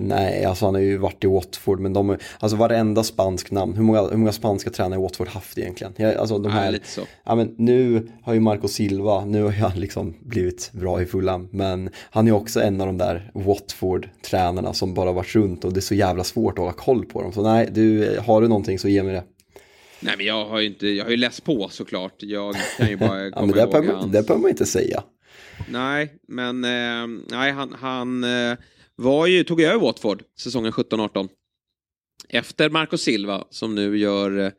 [0.00, 3.82] nej, alltså han har ju varit i Watford, men de, alltså varenda spansk namn, hur
[3.82, 5.92] många, hur många spanska tränare har Watford haft egentligen?
[5.96, 7.00] Jag, alltså de här, så.
[7.24, 11.48] Ja, men nu har ju Marco Silva, nu har han liksom blivit bra i Fulham,
[11.52, 15.78] men han är också en av de där Watford-tränarna som bara varit runt och det
[15.78, 17.32] är så jävla svårt att hålla koll på dem.
[17.32, 19.24] Så nej, du, har du någonting så ge mig det.
[20.00, 22.14] Nej, men jag har ju inte, jag har ju läst på såklart.
[22.18, 24.12] Jag kan ju bara komma ja, men det ihåg behöver, hans...
[24.12, 25.02] Det behöver man inte säga.
[25.68, 28.56] Nej, men eh, nej, han, han eh,
[28.96, 31.28] var ju, tog över Watford säsongen 17-18.
[32.28, 34.50] Efter Marco Silva som nu gör eh,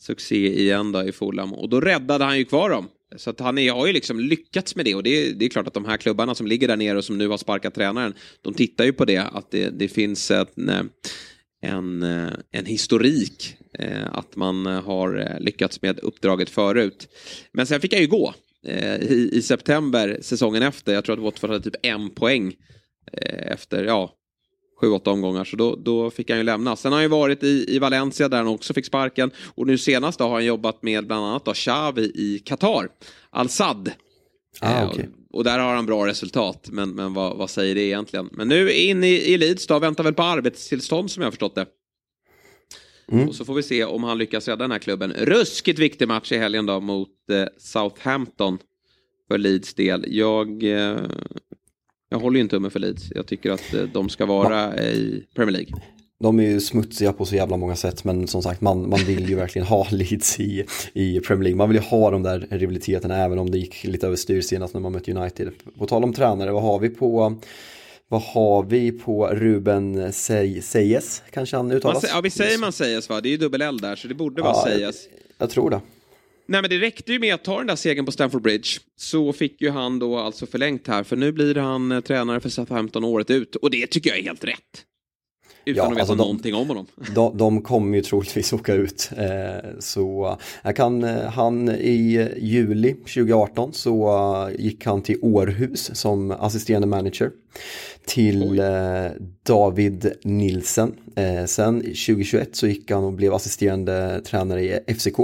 [0.00, 1.54] succé igen då i Fulham.
[1.54, 2.88] Och då räddade han ju kvar dem.
[3.16, 5.48] Så att han är, har ju liksom lyckats med det och det är, det är
[5.48, 8.14] klart att de här klubbarna som ligger där nere och som nu har sparkat tränaren,
[8.42, 10.90] de tittar ju på det, att det, det finns eh, en,
[11.62, 12.02] en,
[12.50, 17.08] en historik, eh, att man har eh, lyckats med uppdraget förut.
[17.52, 18.34] Men sen fick han ju gå
[18.66, 22.54] i, i september säsongen efter, jag tror att Watford hade typ en poäng
[23.12, 24.14] Eh, efter, ja,
[24.80, 25.44] sju, åtta omgångar.
[25.44, 26.76] Så då, då fick han ju lämna.
[26.76, 29.30] Sen har han ju varit i, i Valencia där han också fick sparken.
[29.54, 32.88] Och nu senast då har han jobbat med bland annat då Xavi i Qatar.
[33.30, 33.92] Al-Sad.
[34.60, 35.04] Ah, okay.
[35.04, 36.68] och, och, där har han bra resultat.
[36.72, 38.28] Men, men vad, vad säger det egentligen?
[38.32, 41.54] Men nu in i, i Leeds då, väntar väl på arbetstillstånd som jag har förstått
[41.54, 41.66] det.
[43.10, 43.28] Mm.
[43.28, 45.12] Och så får vi se om han lyckas rädda den här klubben.
[45.12, 48.58] Ruskigt viktig match i helgen då mot eh, Southampton.
[49.28, 50.04] För Leeds del.
[50.08, 50.98] Jag eh,
[52.12, 53.12] jag håller ju en tumme för Leeds.
[53.14, 55.72] Jag tycker att eh, de ska vara i Premier League.
[56.20, 59.28] De är ju smutsiga på så jävla många sätt men som sagt man, man vill
[59.28, 61.56] ju verkligen ha Leeds i, i Premier League.
[61.56, 64.80] Man vill ju ha de där rivaliteterna även om det gick lite överstyr senast när
[64.80, 65.50] man mötte United.
[65.78, 67.40] På tal om tränare, vad har vi på
[68.10, 71.22] vad har vi på Ruben Seyes?
[71.30, 72.04] Kanske han uttalas?
[72.08, 73.20] ja, vi säger man Seyes va?
[73.20, 75.08] Det är ju dubbel L där så det borde vara ja, Seyes.
[75.38, 75.80] Jag, tror det.
[76.46, 78.68] Nej men det räckte ju med att ta den där segern på Stamford Bridge.
[78.96, 82.48] Så fick ju han då alltså förlängt här för nu blir han eh, tränare för
[82.48, 83.56] Southampton året ut.
[83.56, 84.84] Och det tycker jag är helt rätt.
[85.64, 86.86] Utan ja, att veta alltså de, någonting om honom.
[87.14, 89.10] De, de kommer ju troligtvis åka ut.
[89.16, 94.08] Eh, så jag kan, eh, han i juli 2018 så
[94.48, 97.30] uh, gick han till Århus som assisterande manager
[98.06, 98.66] till eh,
[99.42, 100.94] David Nilsen.
[101.16, 105.18] Eh, sen 2021 så gick han och blev assisterande tränare i FCK.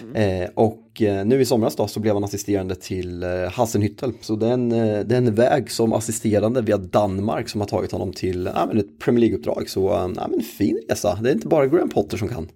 [0.00, 0.42] Mm.
[0.42, 4.12] Eh, och eh, nu i somras då så blev han assisterande till eh, Hassenhüttel.
[4.20, 7.68] Så det är, en, eh, det är en väg som assisterande via Danmark som har
[7.68, 9.70] tagit honom till äh, ett Premier League-uppdrag.
[9.70, 12.48] Så äh, men fin resa, det är inte bara Graham Potter som kan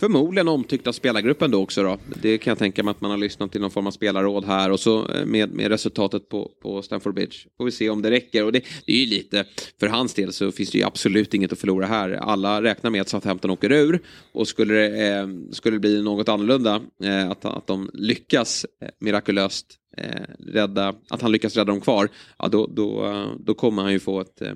[0.00, 1.98] förmodligen omtyckta spelargruppen då också då.
[2.22, 4.70] Det kan jag tänka mig att man har lyssnat till någon form av spelarråd här
[4.70, 7.36] och så eh, med, med resultatet på, på Stamford Bridge.
[7.56, 9.44] Får vi se om det räcker och det, det är ju lite,
[9.80, 12.10] för hans del så finns det ju absolut inget att förlora här.
[12.10, 16.28] Alla räknar med att Southampton åker ur och skulle det, eh, skulle det bli något
[16.28, 19.66] annorlunda, eh, att, att de lyckas eh, mirakulöst
[19.96, 23.92] eh, rädda, att han lyckas rädda dem kvar, ja, då, då, eh, då kommer han
[23.92, 24.52] ju få ett, eh,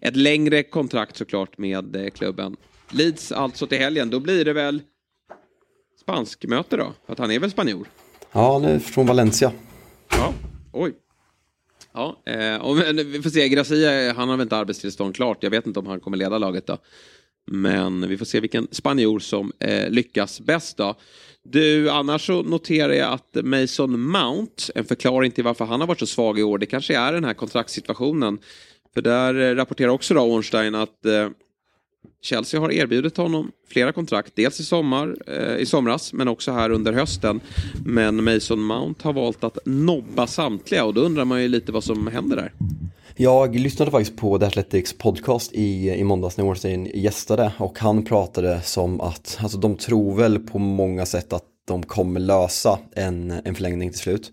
[0.00, 2.56] ett längre kontrakt såklart med eh, klubben.
[2.90, 4.82] Leeds alltså till helgen, då blir det väl
[6.00, 6.92] spanskmöte då?
[7.06, 7.88] För att han är väl spanjor?
[8.32, 9.52] Ja, nu från Valencia.
[10.10, 10.32] Ja,
[10.72, 10.92] oj.
[11.92, 13.48] Ja, eh, och, vi får se.
[13.48, 15.42] Gracia, han har väl inte arbetstillstånd klart.
[15.42, 16.78] Jag vet inte om han kommer leda laget då.
[17.50, 20.94] Men vi får se vilken spanjor som eh, lyckas bäst då.
[21.42, 25.98] Du, annars så noterar jag att Mason Mount, en förklaring till varför han har varit
[25.98, 28.38] så svag i år, det kanske är den här kontraktssituationen.
[28.94, 31.28] För där eh, rapporterar också då Ornstein att eh,
[32.22, 36.70] Chelsea har erbjudit honom flera kontrakt, dels i, sommar, eh, i somras men också här
[36.70, 37.40] under hösten.
[37.84, 41.84] Men Mason Mount har valt att nobba samtliga och då undrar man ju lite vad
[41.84, 42.52] som händer där.
[43.18, 48.04] Jag lyssnade faktiskt på The Athletics podcast i, i måndags när Ornstein gästade och han
[48.04, 53.30] pratade som att alltså, de tror väl på många sätt att de kommer lösa en,
[53.44, 54.32] en förlängning till slut.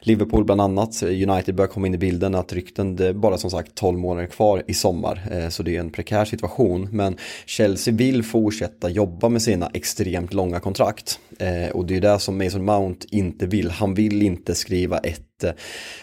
[0.00, 3.38] Liverpool bland annat, eh, United börjar komma in i bilden att rykten, det är bara
[3.38, 5.28] som sagt 12 månader kvar i sommar.
[5.30, 6.88] Eh, så det är en prekär situation.
[6.92, 7.16] Men
[7.46, 11.18] Chelsea vill fortsätta jobba med sina extremt långa kontrakt.
[11.38, 13.70] Eh, och det är det som Mason Mount inte vill.
[13.70, 15.50] Han vill inte skriva ett eh,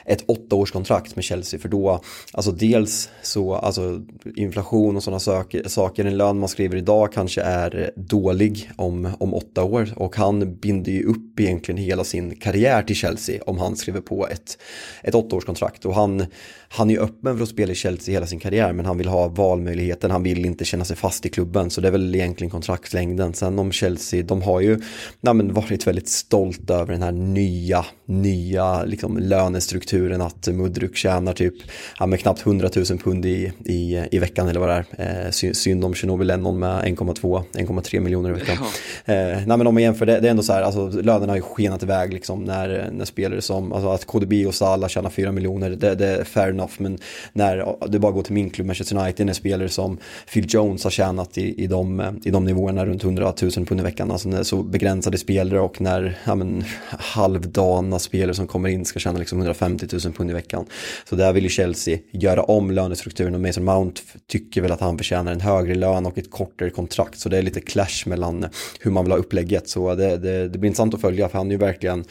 [0.06, 2.02] ett åttaårskontrakt med Chelsea för då,
[2.34, 4.02] alltså dels så, alltså
[4.36, 9.34] inflation och sådana saker, saker, en lön man skriver idag kanske är dålig om, om
[9.34, 13.76] åtta år och han binder ju upp egentligen hela sin karriär till Chelsea om han
[13.76, 14.58] skriver på ett,
[15.04, 16.26] ett åttaårskontrakt och han,
[16.70, 19.08] han är ju öppen för att spela i Chelsea hela sin karriär men han vill
[19.08, 22.52] ha valmöjligheten, han vill inte känna sig fast i klubben så det är väl egentligen
[22.52, 23.34] kontraktslängden.
[23.34, 24.82] Sen om Chelsea, de har ju
[25.22, 31.34] nej, men varit väldigt stolta över den här nya, nya liksom lönestrukturen att Mudryk tjänar
[31.34, 31.54] typ
[32.00, 35.26] ja, med knappt 100 000 pund i, i, i veckan eller vad det är.
[35.26, 38.58] Eh, synd om Shinobi Lennon med 1,2, 1,3 miljoner i veckan.
[39.06, 39.14] Ja.
[39.14, 41.38] Eh, nej men om man jämför, det, det är ändå så här, alltså lönerna har
[41.38, 45.32] ju skenat iväg liksom när, när spelare som, alltså att KDB och Salah tjänar 4
[45.32, 46.98] miljoner, det, det är fair enough, men
[47.34, 49.98] när det bara går till min klubb Manchester United, när spelare som
[50.34, 53.84] Phil Jones har tjänat i, i, de, i de nivåerna runt 100 000 pund i
[53.84, 54.64] veckan, alltså när så
[55.12, 59.88] begränsade spelare och när ja, men, halvdana spelare som kommer in ska tjäna liksom 150
[59.92, 60.66] 000 pund i veckan.
[61.10, 64.98] Så där vill ju Chelsea göra om lönestrukturen och Mason Mount tycker väl att han
[64.98, 67.20] förtjänar en högre lön och ett kortare kontrakt.
[67.20, 68.46] Så det är lite clash mellan
[68.80, 69.70] hur man vill ha upplägget.
[69.70, 72.04] Så det, det, det blir intressant att följa för han är ju verkligen,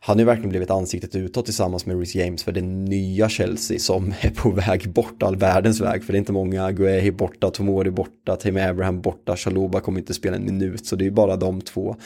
[0.00, 3.78] han är ju verkligen blivit ansiktet utåt tillsammans med Rhys James för det nya Chelsea
[3.78, 6.04] som är på väg bort all världens väg.
[6.04, 10.14] För det är inte många, Guehi borta, Tomori borta, Tim Abraham borta, Chaloba kommer inte
[10.14, 10.86] spela en minut.
[10.86, 11.96] Så det är bara de två,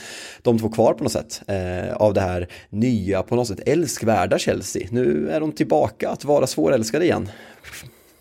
[0.42, 4.38] de två kvar på något sätt eh, av det här nya, på något sätt älskvärda
[4.38, 4.88] Chelsea.
[4.90, 7.28] Nu är de tillbaka att vara svårälskade igen.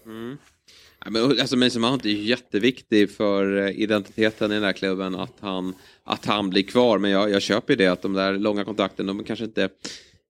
[0.06, 0.38] Mm.
[1.10, 5.34] Men, alltså Mason Mount är ju jätteviktig för eh, identiteten i den här klubben att
[5.40, 6.98] han, att han blir kvar.
[6.98, 9.70] Men jag, jag köper ju det att de där långa kontrakten, de kanske inte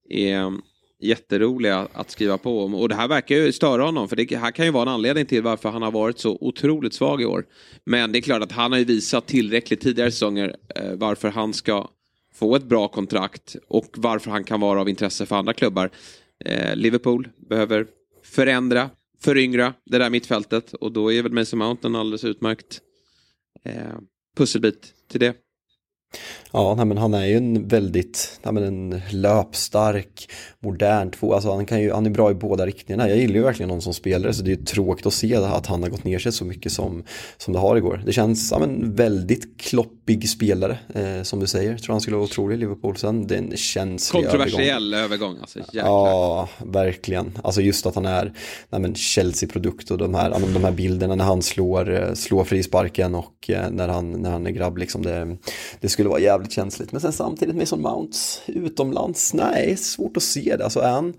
[0.09, 0.51] är
[0.99, 2.63] jätteroliga att skriva på.
[2.63, 5.25] Och det här verkar ju störa honom, för det här kan ju vara en anledning
[5.25, 7.45] till varför han har varit så otroligt svag i år.
[7.85, 11.53] Men det är klart att han har ju visat tillräckligt tidigare säsonger eh, varför han
[11.53, 11.89] ska
[12.33, 15.89] få ett bra kontrakt och varför han kan vara av intresse för andra klubbar.
[16.45, 17.87] Eh, Liverpool behöver
[18.23, 18.89] förändra,
[19.21, 22.81] föryngra det där mittfältet och då är väl Mason Mount en alldeles utmärkt
[23.63, 23.73] eh,
[24.37, 25.35] pusselbit till det.
[26.51, 30.29] Ja, nej, men han är ju en väldigt, nej, men en löpstark,
[30.59, 33.09] modern två, alltså han, kan ju, han är bra i båda riktningarna.
[33.09, 35.83] Jag gillar ju verkligen någon som spelare så det är tråkigt att se att han
[35.83, 37.03] har gått ner sig så mycket som,
[37.37, 38.03] som det har igår.
[38.05, 41.71] Det känns ja, men, väldigt kloppig spelare, eh, som du säger.
[41.71, 43.27] Jag tror han skulle vara otrolig i Liverpool sen.
[43.27, 45.05] Det är en känslig Kontroversiell övergång.
[45.05, 47.39] övergång alltså, ja, verkligen.
[47.43, 48.33] Alltså just att han är
[48.95, 53.69] Chelsea-produkt och de här, de här bilderna när han slår, eh, slår frisparken och eh,
[53.71, 55.03] när han, när han är grabb liksom.
[55.03, 55.37] Det,
[55.79, 56.91] det skulle vara jävligt känsligt.
[56.91, 60.63] Men sen samtidigt Mason Mounts utomlands, nej, svårt att se det.
[60.63, 61.13] Alltså än.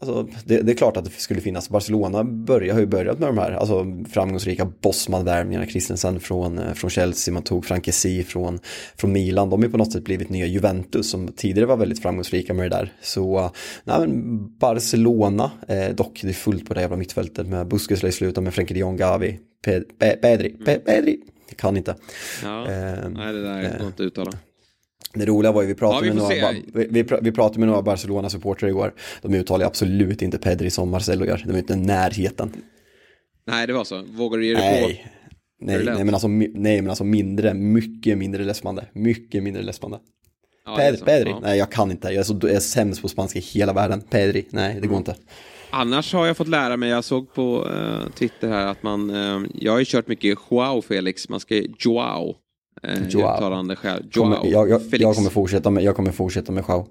[0.00, 3.28] alltså, det, det, är klart att det skulle finnas, Barcelona börjar, har ju börjat med
[3.28, 8.58] de här alltså, framgångsrika Bosman-värvningarna, Christensen från, eh, från Chelsea, man tog Frankesi från,
[8.96, 12.02] från Milan, de har ju på något sätt blivit nya Juventus som tidigare var väldigt
[12.02, 12.92] framgångsrika med det där.
[13.02, 13.50] Så,
[13.84, 18.40] nej men Barcelona, eh, dock det är fullt på det jävla mittfältet med Busquets lär
[18.40, 20.56] med Frenkie de Jong, Gavi, Pedri,
[20.86, 21.96] Pedri, jag kan inte.
[22.42, 24.32] Ja, eh, nej det där går eh, inte att uttala.
[25.14, 27.82] Det roliga var ju, vi pratade, ja, vi med, några, vi, vi, pratade med några
[27.82, 28.94] Barcelona-supportrar igår.
[29.22, 31.44] De uttalar absolut inte Pedri som Marcelo gör.
[31.46, 32.52] De är inte närheten.
[33.46, 34.02] Nej, det var så.
[34.02, 35.04] Vågar du ge dig nej.
[35.04, 35.10] på?
[35.60, 38.84] Nej, nej, men alltså, nej, men alltså mindre, mycket mindre läspande.
[38.92, 39.98] Mycket mindre läspande.
[40.64, 41.30] Ja, Pedri, Pedri.
[41.30, 41.40] Ja.
[41.42, 42.08] nej jag kan inte.
[42.08, 44.00] Jag är, så, jag är sämst på spanska i hela världen.
[44.00, 44.98] Pedri, nej det går mm.
[44.98, 45.14] inte.
[45.70, 49.46] Annars har jag fått lära mig, jag såg på uh, Twitter här att man, uh,
[49.54, 52.36] jag har ju kört mycket Joao Felix, man ska Joao.
[52.86, 53.36] Uh, Joao.
[53.36, 54.04] Uttalande själv.
[54.12, 54.24] Joao.
[54.24, 56.86] Kommer, jag, jag, jag, kommer fortsätta med, jag kommer fortsätta med Joao.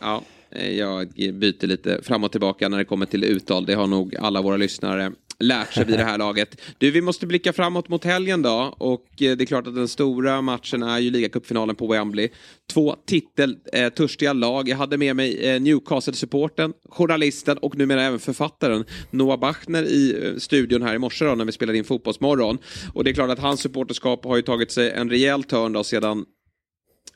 [0.00, 0.22] Ja,
[0.54, 3.66] Eh, jag byter lite fram och tillbaka när det kommer till uttal.
[3.66, 6.60] Det har nog alla våra lyssnare lärt sig vid det här laget.
[6.78, 8.74] Du, vi måste blicka framåt mot helgen då.
[8.78, 12.28] Och eh, det är klart att den stora matchen är ju ligacupfinalen på Wembley.
[12.72, 14.68] Två titeltörstiga eh, lag.
[14.68, 20.36] Jag hade med mig eh, Newcastle-supporten, journalisten och numera även författaren Noah Bachner i eh,
[20.38, 22.58] studion här i morse då, när vi spelade in Fotbollsmorgon.
[22.94, 25.84] Och det är klart att hans supporterskap har ju tagit sig en rejäl törn då
[25.84, 26.24] sedan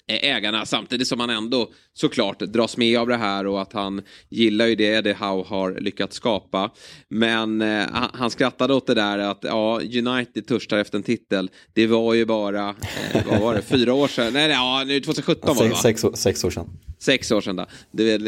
[0.09, 4.67] ägarna samtidigt som han ändå såklart dras med av det här och att han gillar
[4.67, 6.71] ju det Eddie Howe har lyckats skapa.
[7.09, 11.51] Men eh, han skrattade åt det där att ja, United törstar efter en titel.
[11.73, 12.69] Det var ju bara,
[13.13, 14.33] eh, vad var det, fyra år sedan?
[14.33, 15.77] Nej, ja, nu 2017 var det va?
[15.77, 16.69] Sex, sex år sedan.
[16.99, 17.67] Sex år sedan då.
[17.91, 18.19] Det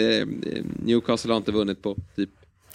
[0.85, 2.31] Newcastle har inte vunnit på typ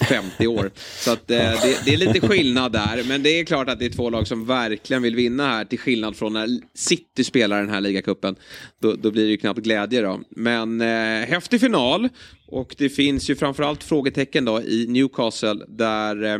[0.10, 0.72] 50 år.
[0.76, 3.04] Så att, eh, det, det, är lite skillnad där.
[3.08, 5.66] Men det är klart att det är två lag som verkligen vill vinna här.
[5.66, 8.36] Till skillnad från när City spelar den här ligacupen.
[8.82, 10.20] Då, då blir det ju knappt glädje då.
[10.30, 12.10] Men eh, häftig final.
[12.48, 15.66] Och det finns ju framförallt frågetecken då i Newcastle.
[15.68, 16.40] Där eh,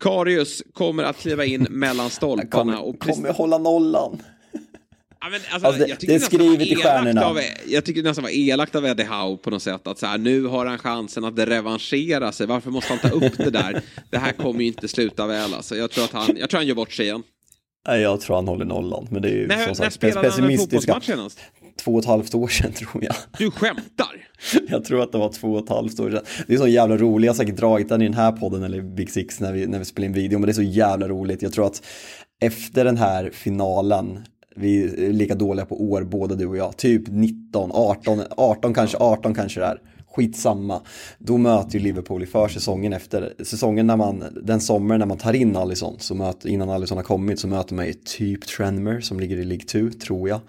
[0.00, 2.50] Karius kommer att kliva in mellan stolparna.
[2.50, 4.22] Kommer, och kommer hålla nollan.
[5.30, 7.24] Men, alltså, alltså, det, det är skrivet i stjärnorna.
[7.24, 9.86] Av, jag tycker det nästan var elakt av Eddie Howe på något sätt.
[9.86, 12.46] Att så här, nu har han chansen att revanschera sig.
[12.46, 13.82] Varför måste han ta upp det där?
[14.10, 15.54] Det här kommer ju inte sluta väl.
[15.54, 15.76] Alltså.
[15.76, 17.22] Jag, tror att han, jag tror han gör bort sig igen.
[17.88, 19.08] Nej, jag tror han håller nollan.
[19.10, 21.38] Men det är ju när, som sagt, när fotbollsmatch senast?
[21.84, 23.14] Två och ett halvt år sedan tror jag.
[23.38, 24.28] Du skämtar?
[24.68, 26.24] jag tror att det var två och ett halvt år sedan.
[26.46, 28.82] Det är så jävla roligt, jag har säkert dragit den i den här podden eller
[28.82, 31.42] Big Six när vi, när vi spelar in video, men det är så jävla roligt.
[31.42, 31.82] Jag tror att
[32.42, 34.24] efter den här finalen
[34.54, 36.76] vi är lika dåliga på år båda du och jag.
[36.76, 39.80] Typ 19, 18, 18 kanske, 18 kanske det är
[40.14, 40.80] skitsamma.
[41.18, 45.32] Då möter ju Liverpool i försäsongen efter, säsongen när man, den sommaren när man tar
[45.32, 49.20] in Alisson, så möter, innan Alisson har kommit så möter man ju typ Tranmer som
[49.20, 50.40] ligger i League 2, tror jag.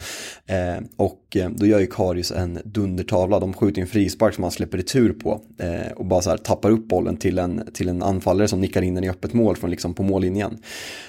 [0.46, 4.52] Eh, och eh, då gör ju Karius en dundertavla, de skjuter en frispark som han
[4.52, 8.04] släpper retur på eh, och bara så här tappar upp bollen till en, till en
[8.04, 10.58] anfallare som nickar in den i öppet mål från liksom på mållinjen.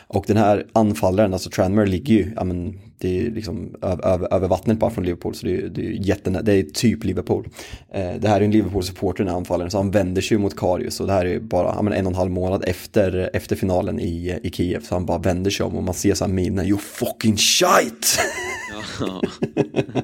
[0.09, 4.48] Och den här anfallaren, alltså Tranmer, ligger ju, ja men det är liksom över, över
[4.48, 7.48] vattnet bara från Liverpool, så det är, det är, jätten, det är typ Liverpool.
[7.92, 11.00] Eh, det här är en Liverpool-supporter den här anfallaren, så han vänder sig mot Karius
[11.00, 14.00] och det här är bara ja, men en och en halv månad efter, efter finalen
[14.00, 16.66] i, i Kiev, så han bara vänder sig om och man ser så här minen,
[16.66, 18.07] you fucking shite!
[19.00, 19.22] Ja.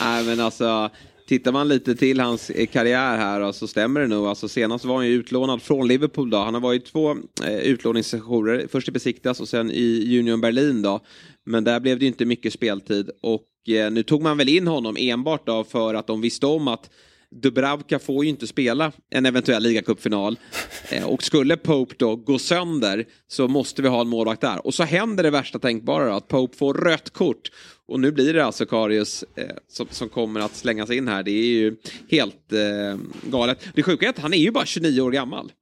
[0.00, 0.90] Nej men alltså,
[1.32, 4.26] Tittar man lite till hans eh, karriär här så stämmer det nog.
[4.26, 6.36] Alltså senast var han ju utlånad från Liverpool då.
[6.36, 7.10] Han har varit två
[7.44, 8.66] eh, utlåningssessioner.
[8.70, 11.00] Först i Besiktas och sen i Union Berlin då.
[11.46, 14.96] Men där blev det inte mycket speltid och eh, nu tog man väl in honom
[14.98, 16.90] enbart då för att de visste om att
[17.30, 20.38] Dubravka får ju inte spela en eventuell ligacupfinal.
[20.90, 24.66] Eh, och skulle Pope då gå sönder så måste vi ha en målvakt där.
[24.66, 27.50] Och så händer det värsta tänkbara då, att Pope får rött kort.
[27.88, 31.22] Och nu blir det alltså Karius eh, som, som, kommer att slängas in här.
[31.22, 31.76] Det är ju
[32.10, 32.98] helt eh,
[33.30, 33.58] galet.
[33.74, 35.52] Det sjuka är att han är ju bara 29 år gammal.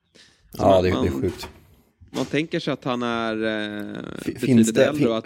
[0.55, 1.49] Så ja, det, man, det är sjukt.
[2.11, 5.17] Man tänker sig att han är eh, finns det, äldre.
[5.17, 5.25] Att...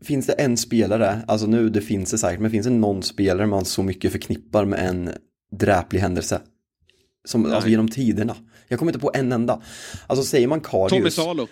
[0.00, 3.46] Finns det en spelare, alltså nu det finns det säkert, men finns det någon spelare
[3.46, 5.10] man så mycket förknippar med en
[5.52, 6.40] dräplig händelse?
[7.24, 8.36] Som, alltså genom tiderna.
[8.68, 9.62] Jag kommer inte på en enda.
[10.06, 10.90] Alltså säger man Karius.
[10.90, 11.48] Tommy Salo.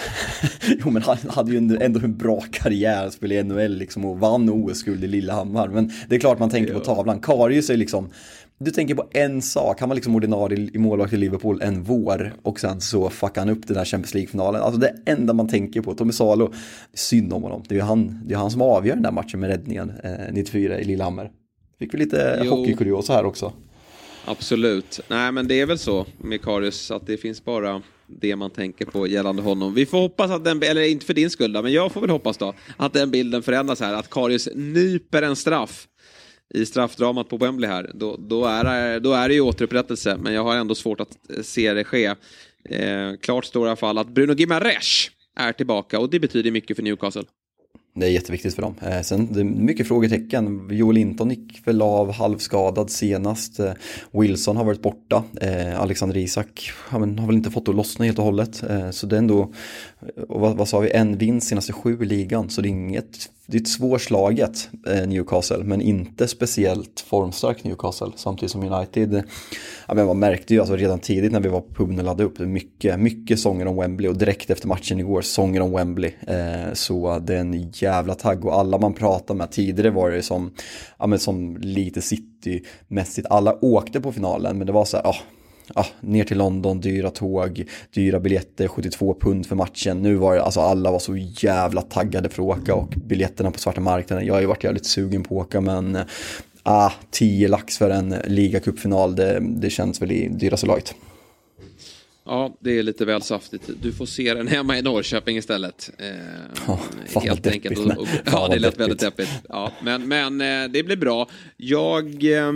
[0.84, 4.48] jo men han hade ju ändå en bra karriär, spelade i NHL liksom och vann
[4.48, 5.68] OS-guld i Lillehammar.
[5.68, 6.78] Men det är klart man tänker ja.
[6.78, 7.20] på tavlan.
[7.20, 8.10] Karius är liksom,
[8.58, 12.34] du tänker på en sak, han var liksom ordinarie i målvakt i Liverpool en vår
[12.42, 14.62] och sen så fuckade han upp den där Champions League-finalen.
[14.62, 16.52] Alltså det enda man tänker på, Tommy Salo,
[16.94, 17.62] synd om honom.
[17.68, 20.32] Det är ju han, det är han som avgör den där matchen med räddningen eh,
[20.32, 21.30] 94 i Lillehammer.
[21.78, 23.52] Fick vi lite hockeykuriosa här också.
[24.24, 25.00] Absolut.
[25.08, 27.82] Nej men det är väl så med Karius att det finns bara
[28.20, 29.74] det man tänker på gällande honom.
[29.74, 32.10] Vi får hoppas att den, eller inte för din skull då, men jag får väl
[32.10, 33.94] hoppas då att den bilden förändras här.
[33.94, 35.88] Att Karius nyper en straff
[36.54, 37.90] i straffdramat på Wembley här.
[37.94, 41.42] Då, då, är, då är det ju återupprättelse, men jag har ändå svårt att eh,
[41.42, 42.14] se det ske.
[42.64, 46.76] Eh, klart står i alla fall att Bruno Gimares är tillbaka och det betyder mycket
[46.76, 47.24] för Newcastle.
[47.94, 48.74] Det är jätteviktigt för dem.
[48.82, 50.68] Eh, sen det är mycket frågetecken.
[50.70, 53.60] Joel Linton gick väl av halvskadad senast.
[53.60, 53.72] Eh,
[54.12, 55.24] Wilson har varit borta.
[55.40, 58.62] Eh, Alexander Isak har, väl inte fått att lossna helt och hållet.
[58.90, 59.52] Så det är ändå,
[60.16, 62.50] vad, vad sa vi, en vinst senaste sju i ligan.
[62.50, 68.10] Så det är inget det är ett svårslaget eh, Newcastle, men inte speciellt formstarkt Newcastle.
[68.16, 69.22] Samtidigt som United,
[69.88, 72.24] ja, men man märkte ju alltså redan tidigt när vi var på puben och laddade
[72.24, 76.12] upp, mycket, mycket sånger om Wembley och direkt efter matchen igår, sånger om Wembley.
[76.26, 80.22] Eh, så det är en jävla tagg och alla man pratar med, tidigare var det
[80.22, 80.50] som,
[80.98, 85.16] ja, men som lite City-mässigt, alla åkte på finalen, men det var så här, oh,
[85.74, 90.02] ah, ner till London, dyra tåg, dyra biljetter, 72 pund för matchen.
[90.02, 93.58] Nu var det, alltså alla var så jävla taggade för att åka och biljetterna på
[93.58, 95.98] svarta marknaden, jag har ju varit jävligt sugen på att åka men
[96.62, 100.94] ah, 10 lax för en ligacupfinal, det, det känns väl i dyraste laget.
[102.24, 103.70] Ja, det är lite väl saftigt.
[103.82, 105.90] Du får se den hemma i Norrköping istället.
[105.98, 106.06] Eh,
[106.66, 107.78] ja, fan helt enkelt.
[107.78, 109.30] Och, och, ja, det lät väldigt deppigt.
[109.48, 111.28] Ja, men, men eh, det blir bra.
[111.56, 112.52] Jag eh,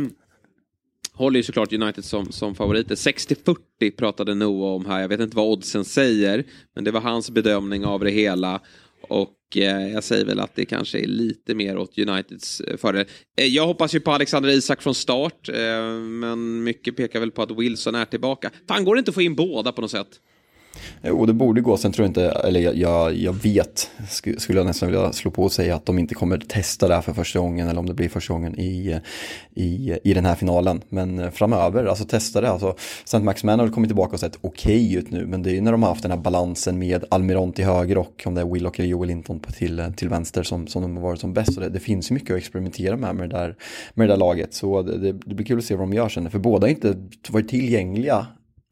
[1.17, 2.95] håller ju såklart United som, som favoriter.
[2.95, 3.57] 60-40
[3.97, 5.01] pratade Noah om här.
[5.01, 6.45] Jag vet inte vad oddsen säger,
[6.75, 8.61] men det var hans bedömning av det hela.
[9.09, 13.07] Och eh, jag säger väl att det kanske är lite mer åt Uniteds eh, fördel.
[13.37, 15.49] Eh, jag hoppas ju på Alexander Isak från start.
[15.49, 18.51] Eh, men mycket pekar väl på att Wilson är tillbaka.
[18.69, 20.21] Fan, går det inte att få in båda på något sätt?
[21.03, 21.77] Eh, jo, det borde gå.
[21.77, 23.91] Sen tror jag inte, eller jag, jag, jag vet,
[24.39, 27.03] skulle jag nästan vilja slå på och säga att de inte kommer testa det här
[27.03, 29.01] för första gången eller om det blir första gången i,
[29.55, 30.83] i, i den här finalen.
[30.89, 32.51] Men eh, framöver, alltså testa det.
[32.51, 33.19] Alltså, St.
[33.19, 35.73] Maximan har kommit tillbaka och sett okej okay ut nu, men det är ju när
[35.73, 38.79] de har haft den här balansen med Almiron till höger och om det är Willock
[38.79, 41.57] eller Joel Linton till, eh, till vänster som, som de har varit som bäst.
[41.57, 43.57] Och det, det finns ju mycket att experimentera med med det där,
[43.95, 44.55] med det där laget.
[44.55, 46.71] Så det, det, det blir kul att se vad de gör sen, för båda har
[46.71, 46.95] inte
[47.29, 48.27] varit tillgängliga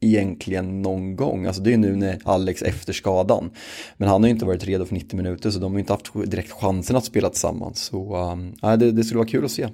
[0.05, 1.45] egentligen någon gång.
[1.45, 3.51] Alltså det är nu när Alex efter skadan.
[3.97, 5.93] Men han har ju inte varit redo för 90 minuter så de har ju inte
[5.93, 7.79] haft direkt chansen att spela tillsammans.
[7.79, 9.67] Så um, det, det skulle vara kul att se.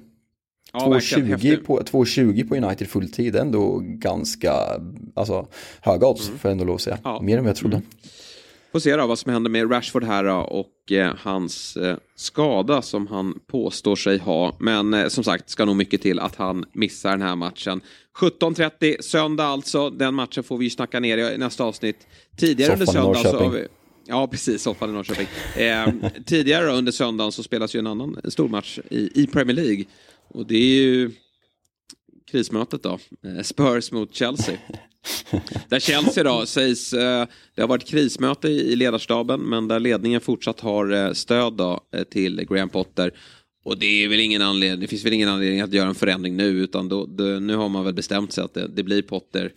[0.72, 4.52] Ja, 2,20 på, 2,20 på United fulltid är ändå ganska
[5.14, 5.46] alltså,
[5.80, 6.38] höga odds mm.
[6.38, 6.98] för ändå lov att säga.
[7.04, 7.20] Ja.
[7.22, 7.76] Mer än vad jag trodde.
[7.76, 7.88] Mm.
[8.72, 12.82] Får se då vad som händer med Rashford här då, och eh, hans eh, skada
[12.82, 14.56] som han påstår sig ha.
[14.60, 17.80] Men eh, som sagt, ska nog mycket till att han missar den här matchen.
[18.20, 19.90] 17.30 söndag alltså.
[19.90, 22.06] Den matchen får vi snacka ner i nästa avsnitt.
[22.36, 23.58] Tidigare under söndag så.
[24.06, 24.62] Ja, precis.
[24.62, 25.26] Soffan i Norrköping.
[25.56, 25.88] Eh,
[26.26, 29.84] tidigare under söndagen så spelas ju en annan stormatch i, i Premier League.
[30.28, 31.10] Och det är ju
[32.32, 32.98] krismötet då.
[33.26, 34.56] Eh, Spurs mot Chelsea.
[35.68, 40.60] Där Chelsea då sägs, eh, det har varit krismöte i ledarstaben men där ledningen fortsatt
[40.60, 41.80] har eh, stöd då
[42.10, 43.12] till Graham Potter.
[43.64, 46.36] Och det, är väl ingen anledning, det finns väl ingen anledning att göra en förändring
[46.36, 49.52] nu utan då, då nu har man väl bestämt sig att det, det blir Potter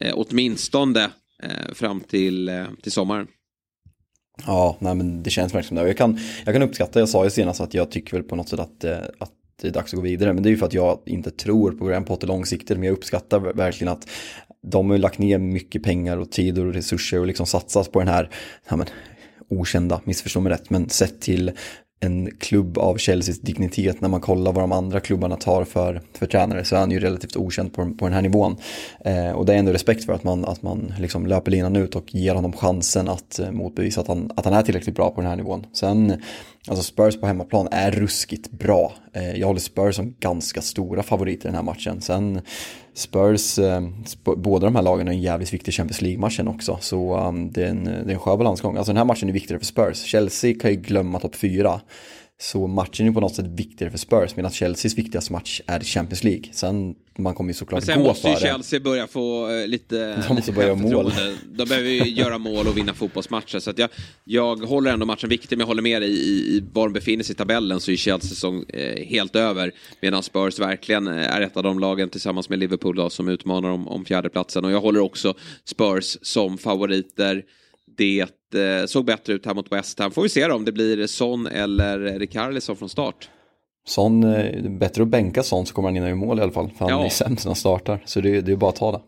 [0.00, 1.10] eh, åtminstone
[1.42, 3.26] eh, fram till, eh, till sommaren.
[4.46, 5.86] Ja, nej men det känns verkligen som det.
[5.86, 8.48] Jag kan, jag kan uppskatta, jag sa ju senast att jag tycker väl på något
[8.48, 8.84] sätt att,
[9.18, 9.32] att
[9.62, 10.32] det är dags att gå vidare.
[10.32, 12.76] Men det är ju för att jag inte tror på Graham Potter långsiktigt.
[12.76, 14.08] Men jag uppskattar verkligen att
[14.62, 18.08] de har lagt ner mycket pengar och tid och resurser och liksom satsat på den
[18.08, 18.30] här
[18.68, 18.86] ja, men,
[19.48, 21.52] okända, missförstå mig rätt, men sett till
[22.00, 26.26] en klubb av Chelseas dignitet när man kollar vad de andra klubbarna tar för, för
[26.26, 28.56] tränare så är han ju relativt okänd på, på den här nivån.
[29.04, 31.96] Eh, och det är ändå respekt för att man, att man liksom löper linan ut
[31.96, 35.20] och ger honom chansen att eh, motbevisa att han, att han är tillräckligt bra på
[35.20, 35.66] den här nivån.
[35.72, 36.22] Sen
[36.68, 38.92] Alltså Spurs på hemmaplan är ruskigt bra.
[39.12, 42.00] Eh, jag håller Spurs som ganska stora favoriter i den här matchen.
[42.00, 42.40] Sen
[42.96, 43.88] Spurs, eh,
[44.24, 46.78] båda de här lagen är en jävligt viktig Champions League-matchen också.
[46.80, 48.76] Så um, det, är en, det är en skör balansgång.
[48.76, 50.02] Alltså den här matchen är viktigare för Spurs.
[50.04, 51.80] Chelsea kan ju glömma topp 4.
[52.38, 56.24] Så matchen är på något sätt viktigare för Spurs medan Chelseas viktigaste match är Champions
[56.24, 56.44] League.
[56.52, 57.98] Sen man kommer ju såklart gå för det.
[57.98, 61.12] Sen måste ju Chelsea börja få uh, lite De måste börja mål.
[61.44, 63.58] De behöver ju göra mål och vinna fotbollsmatcher.
[63.58, 63.90] Så att jag,
[64.24, 67.24] jag håller ändå matchen viktig, men jag håller med dig i, i var de befinner
[67.24, 69.72] sig i tabellen så är Chelsea säsong eh, helt över.
[70.00, 73.68] Medan Spurs verkligen eh, är ett av de lagen tillsammans med Liverpool då, som utmanar
[73.68, 74.64] om, om fjärdeplatsen.
[74.64, 75.34] Och jag håller också
[75.64, 77.42] Spurs som favoriter
[77.96, 78.28] det eh,
[78.86, 80.10] såg bättre ut här mot West Ham.
[80.10, 83.28] Får vi se då om det blir Son eller Rikarlison från start.
[83.86, 86.70] Son, eh, bättre att bänka Son så kommer han in i mål i alla fall.
[86.78, 87.04] För han ja.
[87.04, 88.02] är sämst när han startar.
[88.04, 89.00] Så det, det är bara att ta det.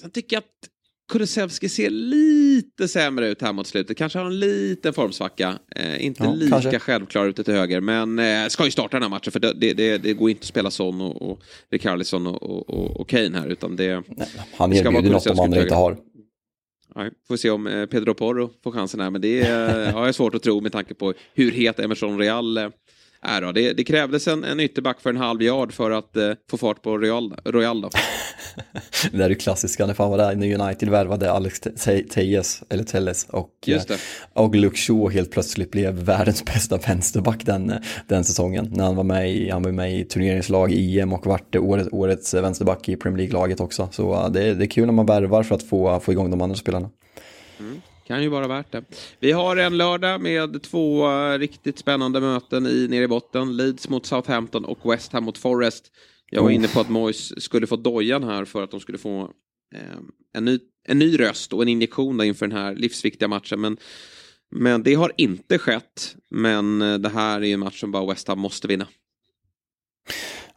[0.00, 0.70] Sen tycker jag att
[1.12, 3.96] Kulusevski ser lite sämre ut här mot slutet.
[3.96, 5.58] Kanske har en liten formsvacka.
[5.76, 6.78] Eh, inte ja, lika kanske.
[6.78, 7.80] självklar ute till höger.
[7.80, 9.32] Men eh, ska ju starta den här matchen.
[9.32, 11.40] För det, det, det går inte att spela Son och, och
[11.70, 13.46] Rikarlison och, och, och Kane här.
[13.46, 15.96] Utan det, Nej, han erbjuder något de andra inte har.
[16.94, 20.08] Ja, får se om eh, Pedro Porro får chansen här, men det är, eh, ja,
[20.08, 22.58] är svårt att tro med tanke på hur het Emerson Real
[23.26, 23.40] eh, är.
[23.40, 23.52] Då.
[23.52, 26.82] Det, det krävdes en, en ytterback för en halv yard för att uh, få fart
[26.82, 27.90] på Royal, Royal då.
[29.12, 31.60] det där är ju klassiska, när fan var det när United värvade Alex
[32.10, 33.96] Tejes, eller Telles, och, uh,
[34.32, 37.74] och Luke Shaw helt plötsligt blev världens bästa vänsterback den,
[38.08, 38.68] den säsongen.
[38.72, 41.88] När han var med i, han var med i turneringslag i EM och vart året,
[41.92, 43.88] årets vänsterback i Premier League-laget också.
[43.92, 46.40] Så uh, det, det är kul när man värvar för att få, få igång de
[46.40, 46.90] andra spelarna.
[47.60, 47.80] Mm.
[48.10, 48.84] Kan ju vara värt det.
[49.20, 53.56] Vi har en lördag med två eh, riktigt spännande möten i nere i botten.
[53.56, 55.92] Leeds mot Southampton och West Ham mot Forest.
[56.30, 59.20] Jag var inne på att Moyes skulle få dojan här för att de skulle få
[59.74, 59.98] eh,
[60.34, 60.58] en, ny,
[60.88, 63.60] en ny röst och en injektion inför den här livsviktiga matchen.
[63.60, 63.76] Men,
[64.50, 66.16] men det har inte skett.
[66.30, 68.86] Men eh, det här är en match som bara West Ham måste vinna.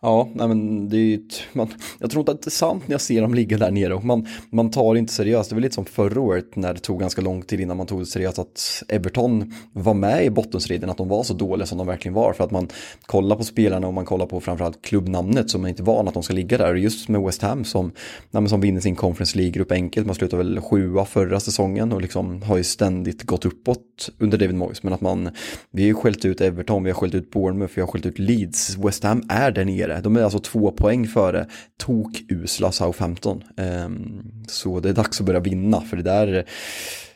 [0.06, 1.22] Ja, nej men det är ju,
[1.54, 1.68] man,
[2.00, 4.04] jag tror inte att det är sant när jag ser dem ligga där nere och
[4.04, 5.50] man, man tar det inte seriöst.
[5.50, 8.00] Det var lite som förra året när det tog ganska lång tid innan man tog
[8.00, 11.88] det seriöst att Everton var med i bottenstriden, att de var så dåliga som de
[11.88, 12.34] verkligen var.
[12.34, 12.68] För att man
[13.06, 16.14] kollar på spelarna och man kollar på framförallt klubbnamnet så man är inte van att
[16.14, 16.72] de ska ligga där.
[16.72, 17.92] Och just med West Ham som,
[18.32, 22.42] nej, som vinner sin Conference League-grupp enkelt, man slutade väl sjua förra säsongen och liksom
[22.42, 24.84] har ju ständigt gått uppåt under David Moyes.
[24.84, 25.30] Men att man,
[25.72, 28.20] vi har ju skällt ut Everton, vi har skällt ut Bournemouth, vi har skällt ut
[28.20, 28.78] Leeds.
[28.78, 29.93] West Ham är där nere.
[30.02, 31.48] De är alltså två poäng före
[31.78, 33.44] tok-usla Southampton.
[33.58, 36.46] Ehm, så det är dags att börja vinna, för det där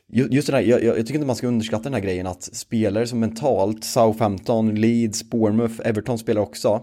[0.10, 3.08] Just det där, jag, jag, tycker inte man ska underskatta den här grejen att spelare
[3.08, 6.82] som mentalt, Southampton, Leeds, Bournemouth, Everton spelar också.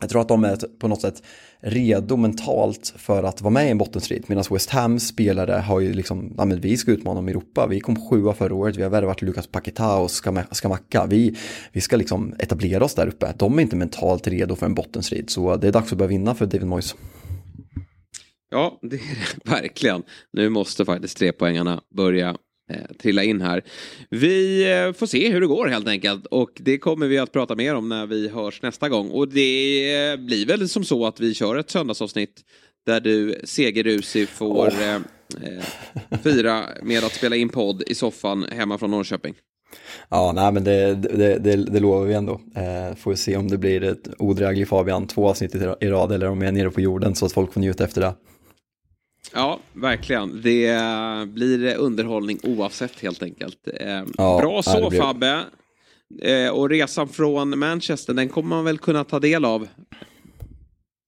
[0.00, 1.22] Jag tror att de är på något sätt
[1.60, 4.24] redo mentalt för att vara med i en bottenstrid.
[4.26, 7.66] Medan West Hams spelare har ju liksom, ja men vi ska utmana om Europa.
[7.66, 10.10] Vi kom sjua förra året, vi har värvat Lukas Paketa och
[10.50, 11.06] Skamacka.
[11.06, 11.36] Vi,
[11.72, 13.34] vi ska liksom etablera oss där uppe.
[13.36, 15.30] De är inte mentalt redo för en bottenstrid.
[15.30, 16.94] Så det är dags att börja vinna för David Moyes.
[18.50, 20.02] Ja, det är det verkligen.
[20.32, 22.36] Nu måste faktiskt trepoängarna börja
[22.98, 23.62] trilla in här.
[24.10, 27.56] Vi eh, får se hur det går helt enkelt och det kommer vi att prata
[27.56, 29.10] mer om när vi hörs nästa gång.
[29.10, 32.40] Och det eh, blir väl som så att vi kör ett söndagsavsnitt
[32.86, 34.94] där du segerrusig får oh.
[34.94, 35.00] eh,
[36.22, 39.34] fira med att spela in podd i soffan hemma från Norrköping.
[40.08, 42.40] Ja, nej men det, det, det, det lovar vi ändå.
[42.56, 46.28] Eh, får vi se om det blir ett odräglig Fabian två avsnitt i rad eller
[46.28, 48.14] om jag är nere på jorden så att folk får njuta efter det.
[49.32, 50.42] Ja, verkligen.
[50.42, 50.78] Det
[51.28, 53.68] blir underhållning oavsett helt enkelt.
[53.80, 55.00] Eh, ja, bra så blir...
[55.00, 55.44] Fabbe.
[56.22, 59.68] Eh, och resan från Manchester, den kommer man väl kunna ta del av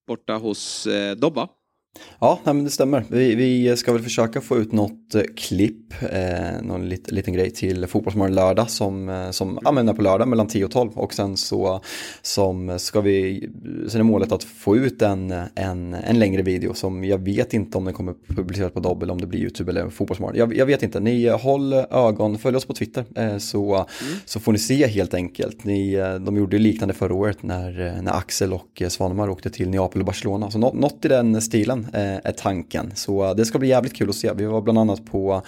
[0.06, 1.48] borta hos eh, Dobba?
[2.20, 3.04] Ja, nej, men det stämmer.
[3.08, 7.50] Vi, vi, ska väl försöka få ut något eh, klipp, eh, någon lit, liten grej
[7.50, 11.36] till Fotbollsmorgon lördag som, eh, som använder på lördag mellan 10 och 12 och sen
[11.36, 11.80] så
[12.22, 13.48] som ska vi,
[13.88, 17.78] sen är målet att få ut en, en, en längre video som jag vet inte
[17.78, 20.36] om den kommer publiceras på Dobb eller om det blir YouTube eller Fotbollsmorgon.
[20.36, 23.86] Jag, jag vet inte, ni eh, håll ögon, följ oss på Twitter eh, så, mm.
[24.24, 25.64] så får ni se helt enkelt.
[25.64, 30.06] Ni, de gjorde liknande förra året när, när Axel och Svanemar åkte till Neapel och
[30.06, 32.92] Barcelona, så något, något i den stilen Eh, är tanken.
[32.94, 34.32] Så eh, det ska bli jävligt kul att se.
[34.32, 35.42] Vi var bland annat på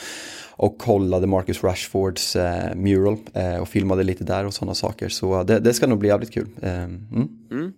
[0.57, 3.17] och kollade Marcus Rashfords eh, mural
[3.61, 5.09] och filmade lite där och sådana saker.
[5.09, 6.49] Så det, det, ska nog bli jävligt kul.
[6.63, 7.07] Mm.
[7.51, 7.73] Mm.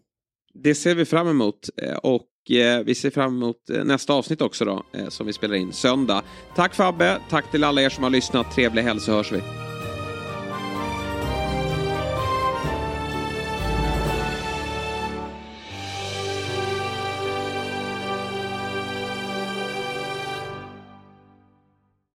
[0.55, 1.69] Det ser vi fram emot
[2.03, 2.27] och
[2.85, 6.23] vi ser fram emot nästa avsnitt också då som vi spelar in söndag.
[6.57, 8.55] Tack Fabbe, tack till alla er som har lyssnat.
[8.55, 9.66] Trevlig helg så hörs vi.